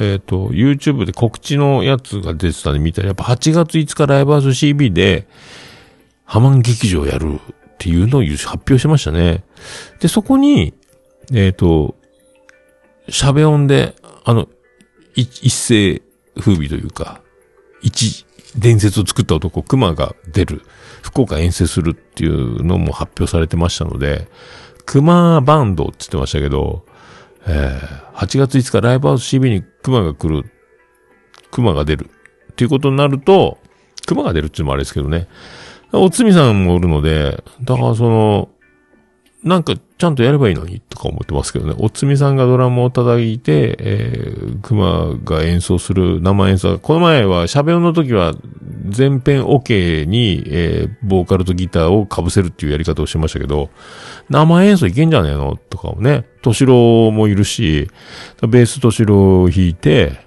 [0.00, 5.28] えっ、と、YouTube で告知のやつが出てたんで見たら、やっぱ8月5日ライブハウス CB で、
[6.24, 9.44] ハマン劇場やるっていうのを発表しましたね。
[10.00, 10.74] で、そこに、
[11.32, 11.94] えっ、と、
[13.08, 13.94] 喋音で、
[14.24, 14.48] あの、
[15.14, 16.02] 一世
[16.40, 17.20] 風靡というか、
[17.82, 18.26] 一
[18.56, 20.62] 伝説を作った男、熊が出る、
[21.02, 24.28] 福岡遠征するっていうのも発表されてましたので、
[24.86, 26.84] 熊バンドって言ってましたけど、
[27.46, 30.48] えー8月5日ライブハウス CB に熊が来る、
[31.50, 32.08] 熊が出る
[32.52, 33.58] っていうことになると、
[34.06, 35.26] 熊が出るっていうのもあれですけどね。
[35.92, 38.48] おつみさんもおるので、だからその、
[39.42, 39.74] なんか
[40.04, 41.74] ちゃんとやればいいのにとか思ってますけどね。
[41.78, 46.78] おつみさんがドラムを叩いて、えー、熊が演奏する生演奏。
[46.78, 48.34] この前は喋音の時は
[48.86, 53.70] 全編 OK に、えー、ボーカルとギターを被せるっていうやり方をしてましたけど、
[54.28, 56.26] 生演奏いけんじゃねえのとかもね。
[56.42, 57.88] としろもいるし、
[58.46, 60.20] ベースとしろを弾いて、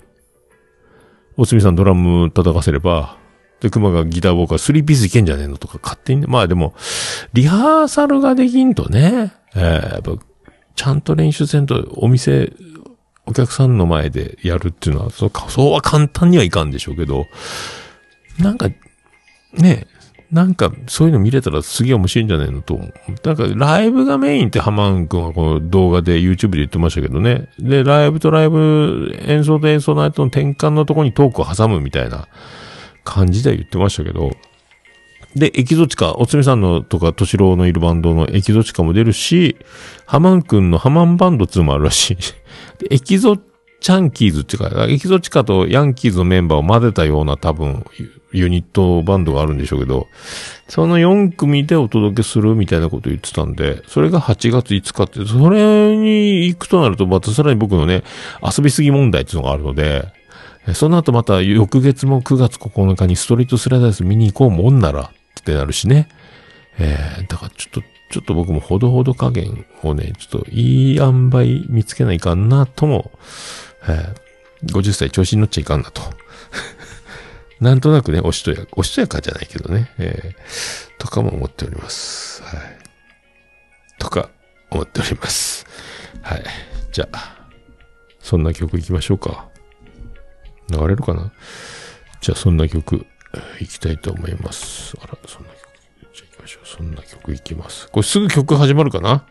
[1.38, 3.16] おつみさんドラム叩かせれば、
[3.60, 6.28] で、熊がギターボーカル、スリーピースいけんじゃねえのとか勝手にね。
[6.28, 6.74] まあでも、
[7.34, 10.12] リハーサルができんとね、えーやっぱ、
[10.76, 12.54] ちゃんと練習せんと、お店、
[13.26, 17.26] お客さんの前でやるっていうのは、そうかそうは簡単にはいかんでしょうけど、
[18.40, 18.70] なんか、
[19.54, 19.88] ね、
[20.32, 22.94] なんか、そういうの見れたらすげえ面白いんじゃないのと思う。
[23.24, 27.48] なんか、ライブがメインってハマン君はこの動画で YouTube で言ってましたけどね。
[27.60, 32.28] で、ライブとライブ、演奏と演奏の後の転換のところにトークを挟むみたいな
[33.06, 34.32] 感じで言ってましたけど。
[35.36, 39.58] で、エキゾチカ、おつみさんのとか、トシローのいるバンドのエキゾチカも出るし、
[40.06, 42.18] ハマン君のハマンバンド2もあるらしい。
[42.80, 43.38] でエキゾ
[43.80, 47.86] チャンキーズっていうか、エキゾチカとヤンキーズのメンバーを混ぜたような多分、
[48.32, 50.08] ユニットバンドがあるんでしょうけど、
[50.68, 58.04] その4組でお届けするみたいなこと言ってたんで、それが8月5日って、それに行くとなると、またさらに僕のね、
[58.42, 60.08] 遊びすぎ問題っていうのがあるので、
[60.74, 65.12] その後また翌月も9月9日にストリートスライダース見に行こうもんなら
[65.48, 66.10] ってなるしね。
[66.78, 67.82] えー、だからちょっと、
[68.12, 73.12] ちょっと僕もほどほど加減をね、ちょっといい塩梅見つけないかんなとも、
[73.88, 76.02] えー、50歳調子に乗っちゃいかんなと。
[77.62, 82.44] なんとなくね、おしとや、おしとやかじゃないけどね、えー、とかも思っております。
[82.44, 82.78] はい。
[84.00, 84.30] とか、
[84.70, 85.66] 思っております。
[86.22, 86.44] はい。
[86.92, 87.38] じゃあ、
[88.20, 89.48] そんな曲行きましょうか。
[90.70, 91.32] 流れるかな？
[92.20, 93.06] じゃあ、そんな曲、
[93.60, 94.96] いきたいと思います。
[95.02, 95.58] あら、そんな曲。
[96.14, 96.68] じゃあ行きましょう。
[96.68, 97.90] そんな曲いきます。
[97.90, 99.26] これすぐ曲始まるかな？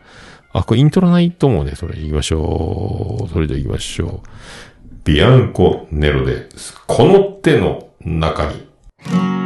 [0.53, 1.73] あ、これイントロないと思うね。
[1.75, 3.29] それ行きましょう。
[3.29, 4.27] それでは行きましょう。
[5.03, 6.75] ビアンコ・ネロです。
[6.87, 9.36] この手の中に。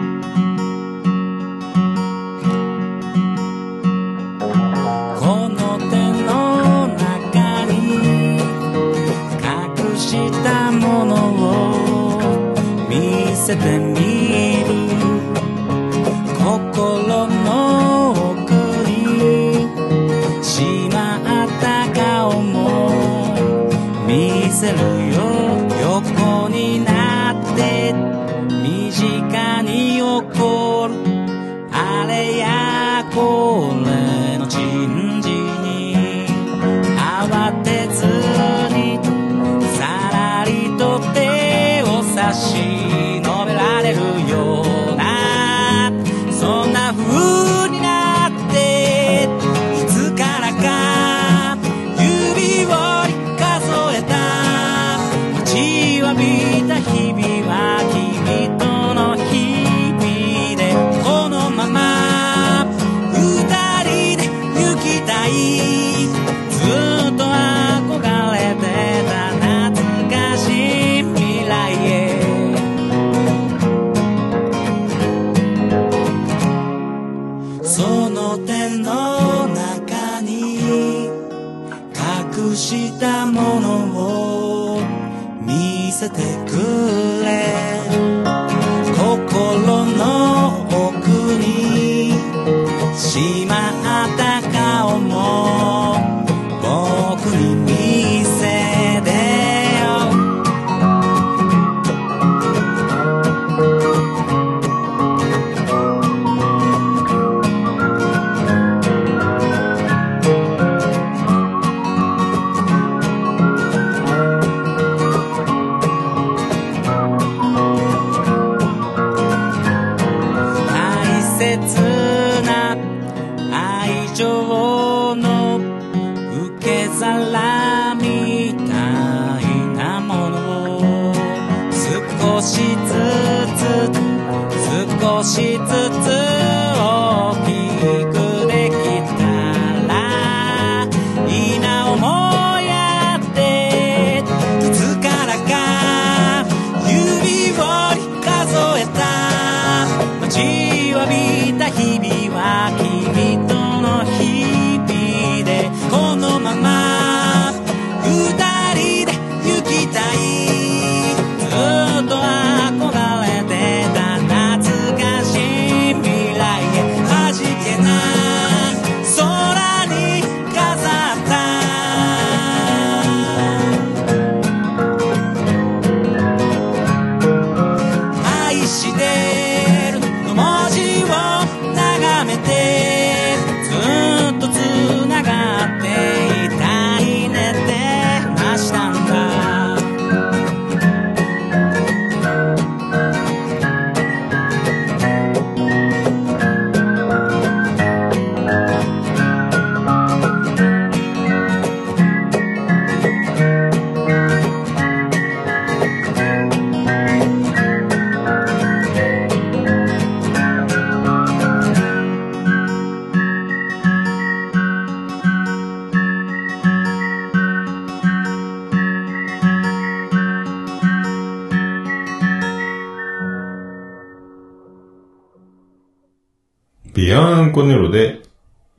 [227.32, 228.24] ビアンコネロで、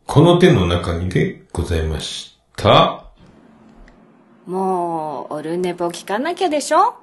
[0.07, 3.07] この手の中にでございました。
[4.44, 6.94] もう、オルネポ聞かなきゃでしょ？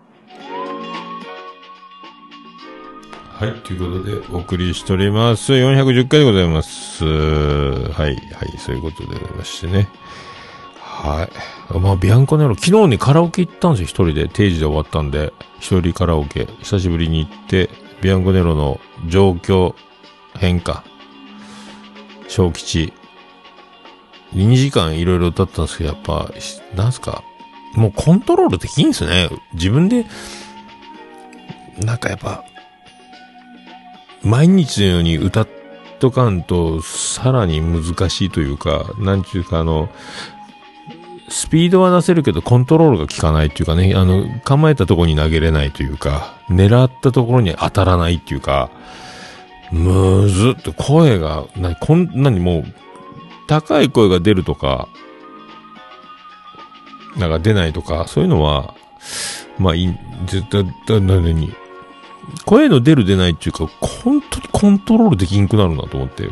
[3.40, 5.54] はい、ということでお送りしております。
[5.54, 7.04] 410回でございます。
[7.04, 9.90] はい、はい、そういうことでございましてね。
[10.80, 11.28] は
[11.74, 11.80] い。
[11.80, 14.28] まあ、ビアンコネロ、昨日ね、カラオケ行ったんですよ、一人で。
[14.28, 17.72] 定時で終わったんで、一人カラオケ、久しぶりに行って、
[18.04, 19.74] ビアンコネロの状況
[20.36, 20.84] 変化、
[22.30, 22.94] 小吉、
[24.34, 26.32] 2時間いろいろ歌ったんですけど、やっぱ、
[26.76, 27.24] なんすか、
[27.74, 29.30] もうコントロールできんすね。
[29.54, 30.06] 自分で、
[31.84, 32.46] なんかやっぱ、
[34.24, 35.48] 毎日のように歌っ
[36.00, 39.90] とかんと、さらに難しいというか、なんちゅうかあの、
[41.30, 48.72] スピードは出せるけどコントロールが効かないっていうかね、あの、構えたとこに投げれないというか、狙ったところに当たらないっていうか、
[49.72, 52.64] むずっと声が、なに、こんなにもう、
[53.48, 54.88] 高い声が出るとか、
[57.18, 58.76] なんか出ないとか、そういうのは、
[59.58, 59.96] まあいい、
[60.26, 61.54] 絶対、だ、なに、
[62.46, 66.30] 声の出る出ないっていうか、本当にコントロールできんくなるなと思って、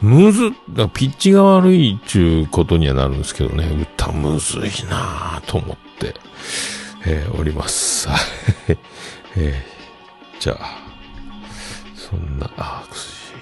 [0.00, 3.66] むず、だピッチが悪いっちゅうことにはなるんですけどね、
[3.96, 6.14] 歌むずいなぁと思って、
[7.06, 8.08] えーおります。
[8.08, 8.18] はい。
[9.36, 9.72] えー
[10.40, 10.81] じゃあ、
[12.12, 13.32] そんな、あ、くす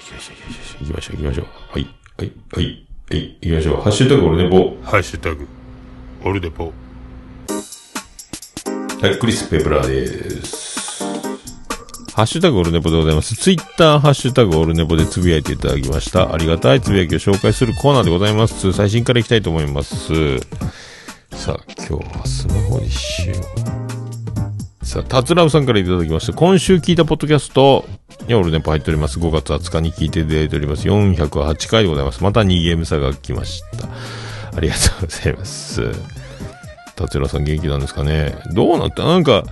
[0.78, 1.46] 行きましょう、行きましょう。
[1.72, 1.86] はい、
[2.18, 3.80] はい、はい、はい、行きましょう。
[3.80, 4.76] ハッシュタグオルネポ。
[4.84, 5.48] ハッシュタグ、
[6.22, 6.72] オルネポ。
[9.02, 11.02] はい、クリス・ペプラーです。
[12.14, 13.34] ハッシュタグオルネポでございます。
[13.34, 16.32] ツイッターハッシュタグオルネポでつぶやいていただきました。
[16.32, 18.72] ありがたいつぶやきを紹介するコーナーでございます。
[18.72, 20.38] 最新からいきたいと思います。
[21.32, 23.34] さあ、今日はスマホにしよ
[23.86, 23.89] う。
[24.91, 26.32] さあ、タツラウさんからいただきました。
[26.32, 27.84] 今週聞いたポッドキャスト
[28.26, 29.20] にオルネポ入っております。
[29.20, 30.88] 5月20日に聞いていただいております。
[30.88, 32.24] 408回でございます。
[32.24, 33.86] また2ゲーム差が来ました。
[34.57, 35.93] ありがとうございます。
[36.97, 39.05] 達郎さん元気なんですかねどうなった？
[39.05, 39.45] なんか、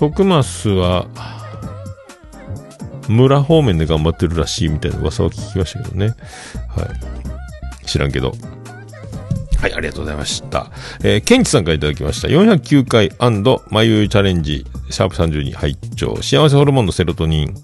[0.00, 1.06] 徳増は、
[3.06, 6.06] 村方面で頑張ってるらしいみたいな噂を聞きましたけどね。
[6.06, 6.82] は
[7.84, 7.86] い。
[7.86, 8.34] 知らんけど。
[9.60, 10.70] はい、ありがとうございました。
[11.04, 12.28] えー、ケンチさんからいただきました。
[12.28, 13.10] 409回
[13.70, 17.54] まゆゆチャレンジ、シャープ32拝聴幸せホルモンのセロトニン。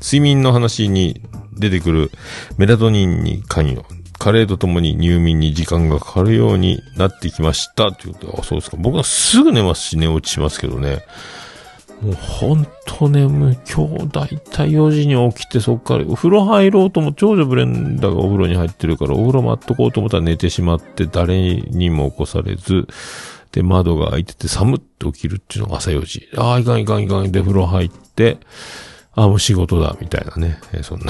[0.00, 1.20] 睡眠の話に
[1.58, 2.10] 出てくる
[2.56, 3.84] メラトニンに関与。
[4.18, 7.92] 加齢とともに入眠に時間がかかるようになってきました。
[7.92, 8.78] ということで、あ、そうですか。
[8.80, 11.04] 僕はすぐ寝ますし、寝落ちしますけどね。
[12.02, 13.58] もうほんと眠い。
[13.68, 22.86] 今日だいたい4時に起きてそっから、お風呂入ろうとも、長女ブレンダーがお風呂に入ってるから、お風呂待っとこうと思ったら寝てしまって、誰にも起こされず、
[23.52, 26.28] で、窓が開いてて寒って起きるっていうのが朝4時。
[26.36, 27.32] ああ、いかんいかんいかん。
[27.32, 28.38] で、風呂入って、
[29.14, 30.58] ああ、もう仕事だ、みたいなね。
[30.74, 31.06] えそんな。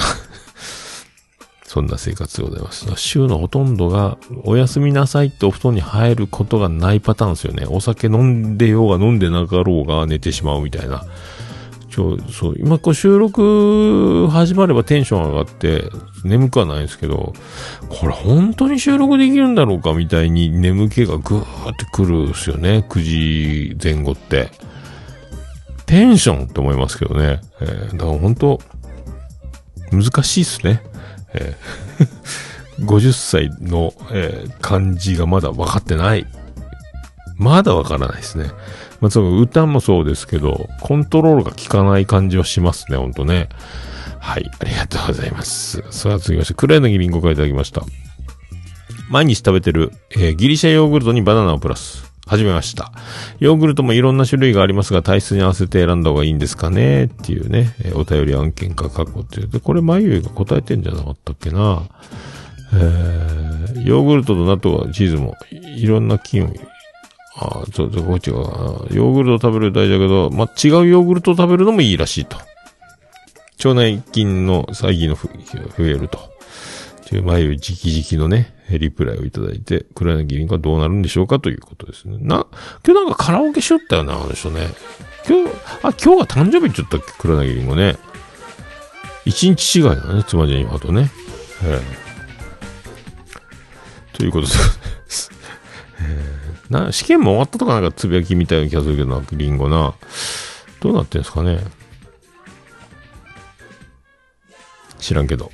[1.77, 2.87] そんな生活でございます。
[2.95, 7.67] 週のほとんどが、お休みなさいってお布団に入ることがないパターンですよね。
[7.69, 11.05] お酒飲んでようが飲んでなかろうが寝てしまうみたいな。
[11.91, 15.83] ちょ、そう、今こう収録始まればテンション上がって、
[16.23, 17.33] 眠くはないんですけど、
[17.89, 22.83] これ本当に収録できるんだろうかみたいに眠気がぐーってくるんですよね。
[22.89, 24.49] 9時前後って。
[25.85, 27.39] テンションって思いますけどね。
[27.61, 28.59] えーだから本当、
[29.91, 30.81] 難しいっすね。
[31.39, 32.07] えー
[32.85, 36.27] 50歳の、えー感じがまだ分かってない。
[37.37, 38.51] まだ分からないですね。
[38.99, 43.49] まあ、その歌もそうですけど、コントロールが効かない感じはしますね、ほんとね。
[44.19, 45.83] はい、ありがとうございます。
[45.91, 47.83] さあ、続きまして、クレーのギリンゴからいただきました。
[49.09, 52.11] 毎日食べてる、えーギリシャヨーグルトにバナナをプラス。
[52.27, 52.91] 始めました。
[53.39, 57.05] ヨーグルトもいろんな種類がありますが、体質に合わせて選んだ方がいいんですかね？
[57.05, 59.47] っていうね、えお便り案件か過去っていう。
[59.47, 61.83] で、これ、まゆが答えてんじゃなかったっけな？
[62.73, 66.53] えー、ヨーグルトと納豆はチーズもいろんな菌を、
[67.37, 72.35] ああ、そう、そう、こっちが、ヨーグルト食べる大事だけど、ま、違うヨーグルトを食べるのもいいらしいと。
[73.63, 75.29] 腸内菌の細菌の増
[75.79, 76.19] えると。
[77.07, 82.17] という、前より直々のね、リプライをいただいて、黒柳銀がどうなるんでしょうかということですね。
[82.19, 82.45] な、
[82.85, 84.67] 今日なんかカラオケしよったよな、あの人ね。
[85.27, 87.95] 今日、あ、今日が誕生日って言ったっ、黒柳銀がね。
[89.25, 91.09] 一日違いだね、妻ジェニファとね。
[91.63, 92.07] ええ
[94.17, 94.53] ということで
[95.07, 95.31] す。
[96.01, 99.95] えーな、試験も終わったとかなんかつぶやきみたいな気がするけどな、リンゴな。
[100.81, 101.59] どうなってんすかね。
[104.99, 105.51] 知らんけど。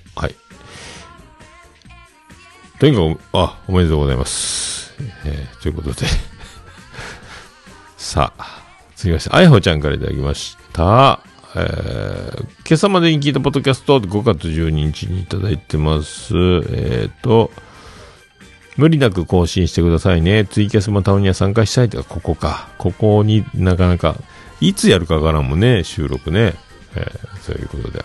[2.74, 2.80] はい。
[2.80, 4.94] とにかく、あ、おめでとうございます。
[5.26, 6.06] えーということで。
[7.98, 8.64] さあ、
[8.96, 11.20] 続きまして、あやほちゃんからいただきました。
[11.56, 16.34] えー今朝までに聞いたポッドキャスト5月12日にいただいてます。
[16.72, 17.52] えっ、と、
[18.78, 20.46] 無理なく更新してくださいね。
[20.46, 22.70] ツイキャスもたまには参加したいとか、ここか。
[22.78, 24.16] ここになかなか、
[24.62, 26.56] いつやるかわからんもね、収録ね。
[26.96, 28.04] えーそういうことで。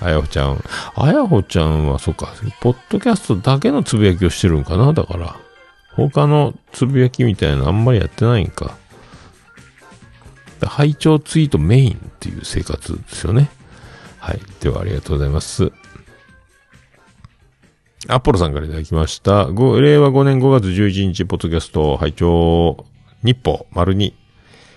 [0.00, 0.64] あやほちゃん。
[0.96, 5.36] あやほちゃんは、そうか、ポッドキャストだけのつぶやきをしてるんかなだから。
[5.94, 8.76] 他のつぶやきみたいなあんまりやってないんか。
[10.62, 13.50] 拝聴ツイートメインっていう生活ですよね。
[14.18, 14.40] はい。
[14.60, 15.72] ではありがとうございます。
[18.08, 19.44] アポロさんからいただきました。
[19.44, 22.86] 令和5年5月11日、ポッドキャスト、拝聴
[23.22, 24.19] 日報、丸2。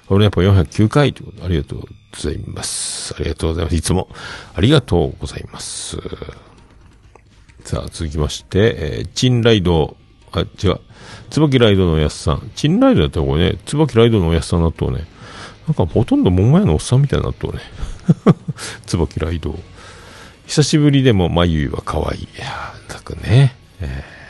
[0.09, 1.87] オルネポ409回ということで、ありがとうご
[2.17, 3.15] ざいます。
[3.15, 3.75] ありがとうございます。
[3.75, 4.09] いつも、
[4.53, 5.97] ありがとうございます。
[7.63, 9.95] さあ、続きまして、えー、チンライド、
[10.31, 10.79] あ、違う。
[11.29, 12.51] 椿ライドのおやすさん。
[12.55, 15.05] チンライドだったらこれね、椿ライドのおやすさん納豆ね。
[15.67, 17.63] なんかほとんど桃屋のおっさんみたいにな納豆ね。
[18.85, 19.57] 椿ライド。
[20.45, 22.21] 久しぶりでも眉は可愛い。
[22.23, 23.55] いやー、たくね。
[23.79, 24.23] えー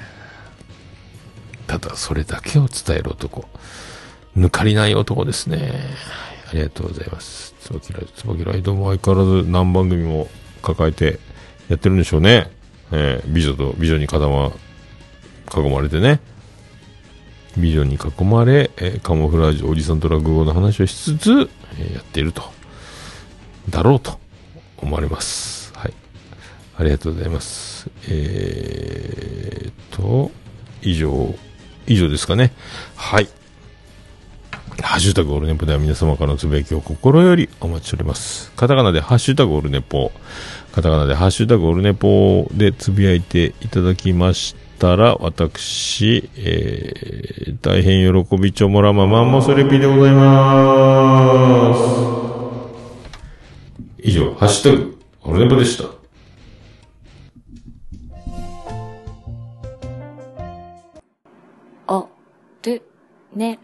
[1.68, 3.46] ただそれだけを伝える男。
[4.38, 5.74] 抜かりない男ですね。
[6.50, 7.54] ありがとうございます。
[7.62, 10.28] 椿ライド、椿ライドも相変わらず何番組も
[10.62, 11.20] 抱えて
[11.70, 12.50] やってるんでしょうね。
[12.92, 14.52] えー美女と美女に固ま、
[15.56, 16.20] 囲まれてね。
[17.58, 22.44] 美女に囲まれ、えーカモフラージュ、おじさんと落語の話をしつつ、えーやっていると。
[23.70, 24.20] だろうと
[24.78, 25.72] 思われます。
[25.76, 25.94] はい。
[26.78, 27.90] ありがとうございます。
[28.10, 30.32] えーと、
[30.82, 31.34] 以上、
[31.88, 32.52] 以上ですかね。
[32.96, 33.30] はい。
[34.82, 38.52] ハッシュタグオルネポでは皆様からのつぶやきを心よりお待ちしております。
[38.54, 40.12] カタカナでハッシュタグオルネポ、
[40.72, 51.82] カタカナでハッシュタグオルネポでつぶやいていただきましたら、私、えー、大変喜びちょもらまマンモスレピでございます。
[54.00, 55.86] 以上、ハッシュタグオルネポでした。
[61.88, 62.10] お、
[62.64, 62.82] る、
[63.36, 63.60] ね、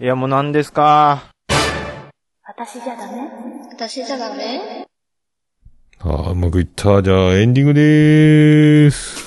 [0.00, 1.22] いや、もう何ですか？
[2.48, 3.30] 私じゃダメ？
[3.70, 4.88] 私じゃダメ？
[6.00, 7.00] ああ、うまくいった。
[7.00, 9.22] じゃあ、エンディングでーす。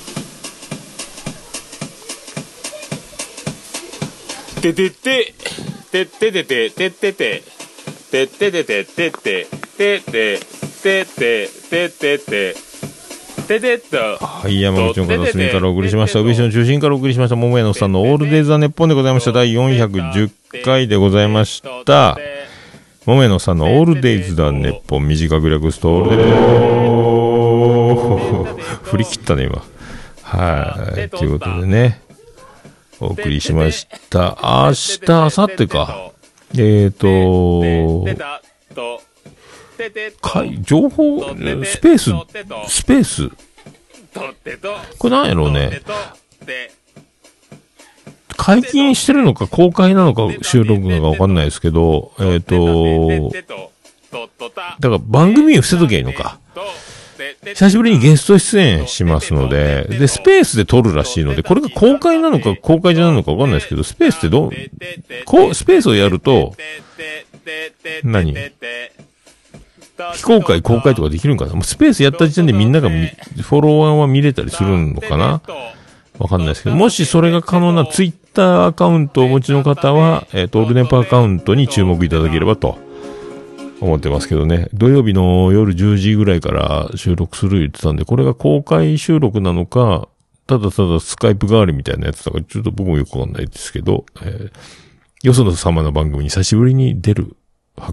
[4.61, 5.33] ててて、
[5.89, 7.43] てっててて、てってて、
[8.11, 9.47] てっててて、てって、
[9.77, 10.39] てて、
[10.83, 12.55] てて、ててて、
[13.43, 13.97] ててっと。
[13.97, 16.19] はい、山口の片隅からお送りしました。
[16.19, 17.35] 宇部市の中心からお送りしました。
[17.35, 19.31] 桃屋のさんのオールデイズ・ザ・ネッポンでございました。
[19.31, 20.29] 第410
[20.63, 22.17] 回でございました。
[23.05, 26.25] 桃屋のさんのオールデイズ・ザ・ネッポン、短く略すと、オールデイ
[28.55, 29.63] ズ振り切ったね、今。
[30.23, 31.09] はい。
[31.09, 32.01] ということでね、
[32.99, 34.37] お送りしました。
[34.43, 36.11] 明日、明後日か。
[36.53, 37.63] えーと、
[40.21, 42.11] かい情報、スペース、
[42.67, 43.29] スペース、
[44.97, 45.81] これなんやろうね。
[48.37, 53.31] 解禁してるのか公開なのか収録なのかわかんないですけど、えっ、と、
[54.79, 56.39] だから番組を伏せときゃいいのか。
[57.43, 64.51] 久しぶりにゲスト出演しますので、で、スペースで撮るらしいので、これが公開なのか公開じゃないのかわかんないですけど、スペースってどう、
[65.25, 66.53] こう、スペースをやると、
[68.03, 68.35] 何？
[70.13, 71.53] 非公開、公開とかできるんかな？
[71.53, 73.07] もうスペースやった時点でみんながみ
[73.41, 75.41] フォロワーは見れたりするのかな？
[76.19, 82.77] わかんないですけど、もしそれが可能なツイッターアカウントをお持ちの方は、えっ、と、オールネポアカウントに注目いただければと
[83.81, 84.69] 思ってますけどね。
[84.73, 90.07] 土曜日の夜10時ぐらいから収録する言ってたんで、これが公開収録なのか、
[90.47, 94.51] ただただスカイプ代わりみたいなやつとか、ちょっと僕もよくわかんないですけど、えー
[95.23, 97.35] よその様の番組に久しぶりに出る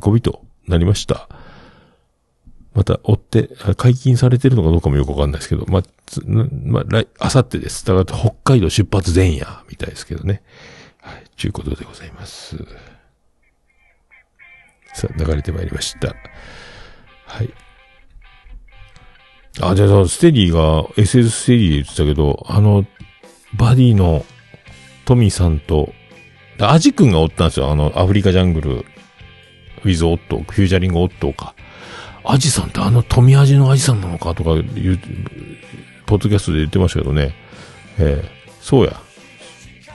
[0.05, 1.27] 運びとなりました。
[2.75, 5.83] また、追って、解禁されてるのかどうかもよくわかんないですけど、まあ、
[6.27, 7.87] まあ、来、あさってです。
[7.87, 10.43] だから、北海道出発前夜、みたいですけどね。
[11.01, 12.57] はい、ちゅうことでございます。
[14.95, 16.15] さあ、流れてまいりました。
[17.27, 17.55] はい。
[19.61, 22.85] あ、じゃあ、ステディが、SS ステディで言ってたけど、あの、
[23.57, 24.25] バディの
[25.05, 25.93] トミーさんと、
[26.59, 27.71] アジ君がおったんですよ。
[27.71, 31.55] あの、アフリカジャングル、ウィズ・オット、フュージャリング・オットか。
[32.25, 34.99] アジさんってあの富アジのアジさんなのかとか言う、
[36.07, 37.35] ポッドキャストで言ってましたけどね。
[37.99, 38.99] ええそうや。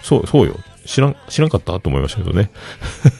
[0.03, 0.55] そう、そうよ。
[0.85, 2.51] 知らん、知らんかったと思いましたけどね。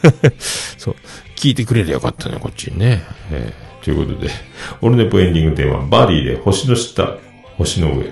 [0.77, 0.95] そう。
[1.35, 3.03] 聞いてくれりゃよかったね、こっちにね。
[3.31, 4.29] ええということで、
[4.81, 7.17] オルネポエンディングテーマ、バディで星の下、
[7.57, 8.11] 星の上。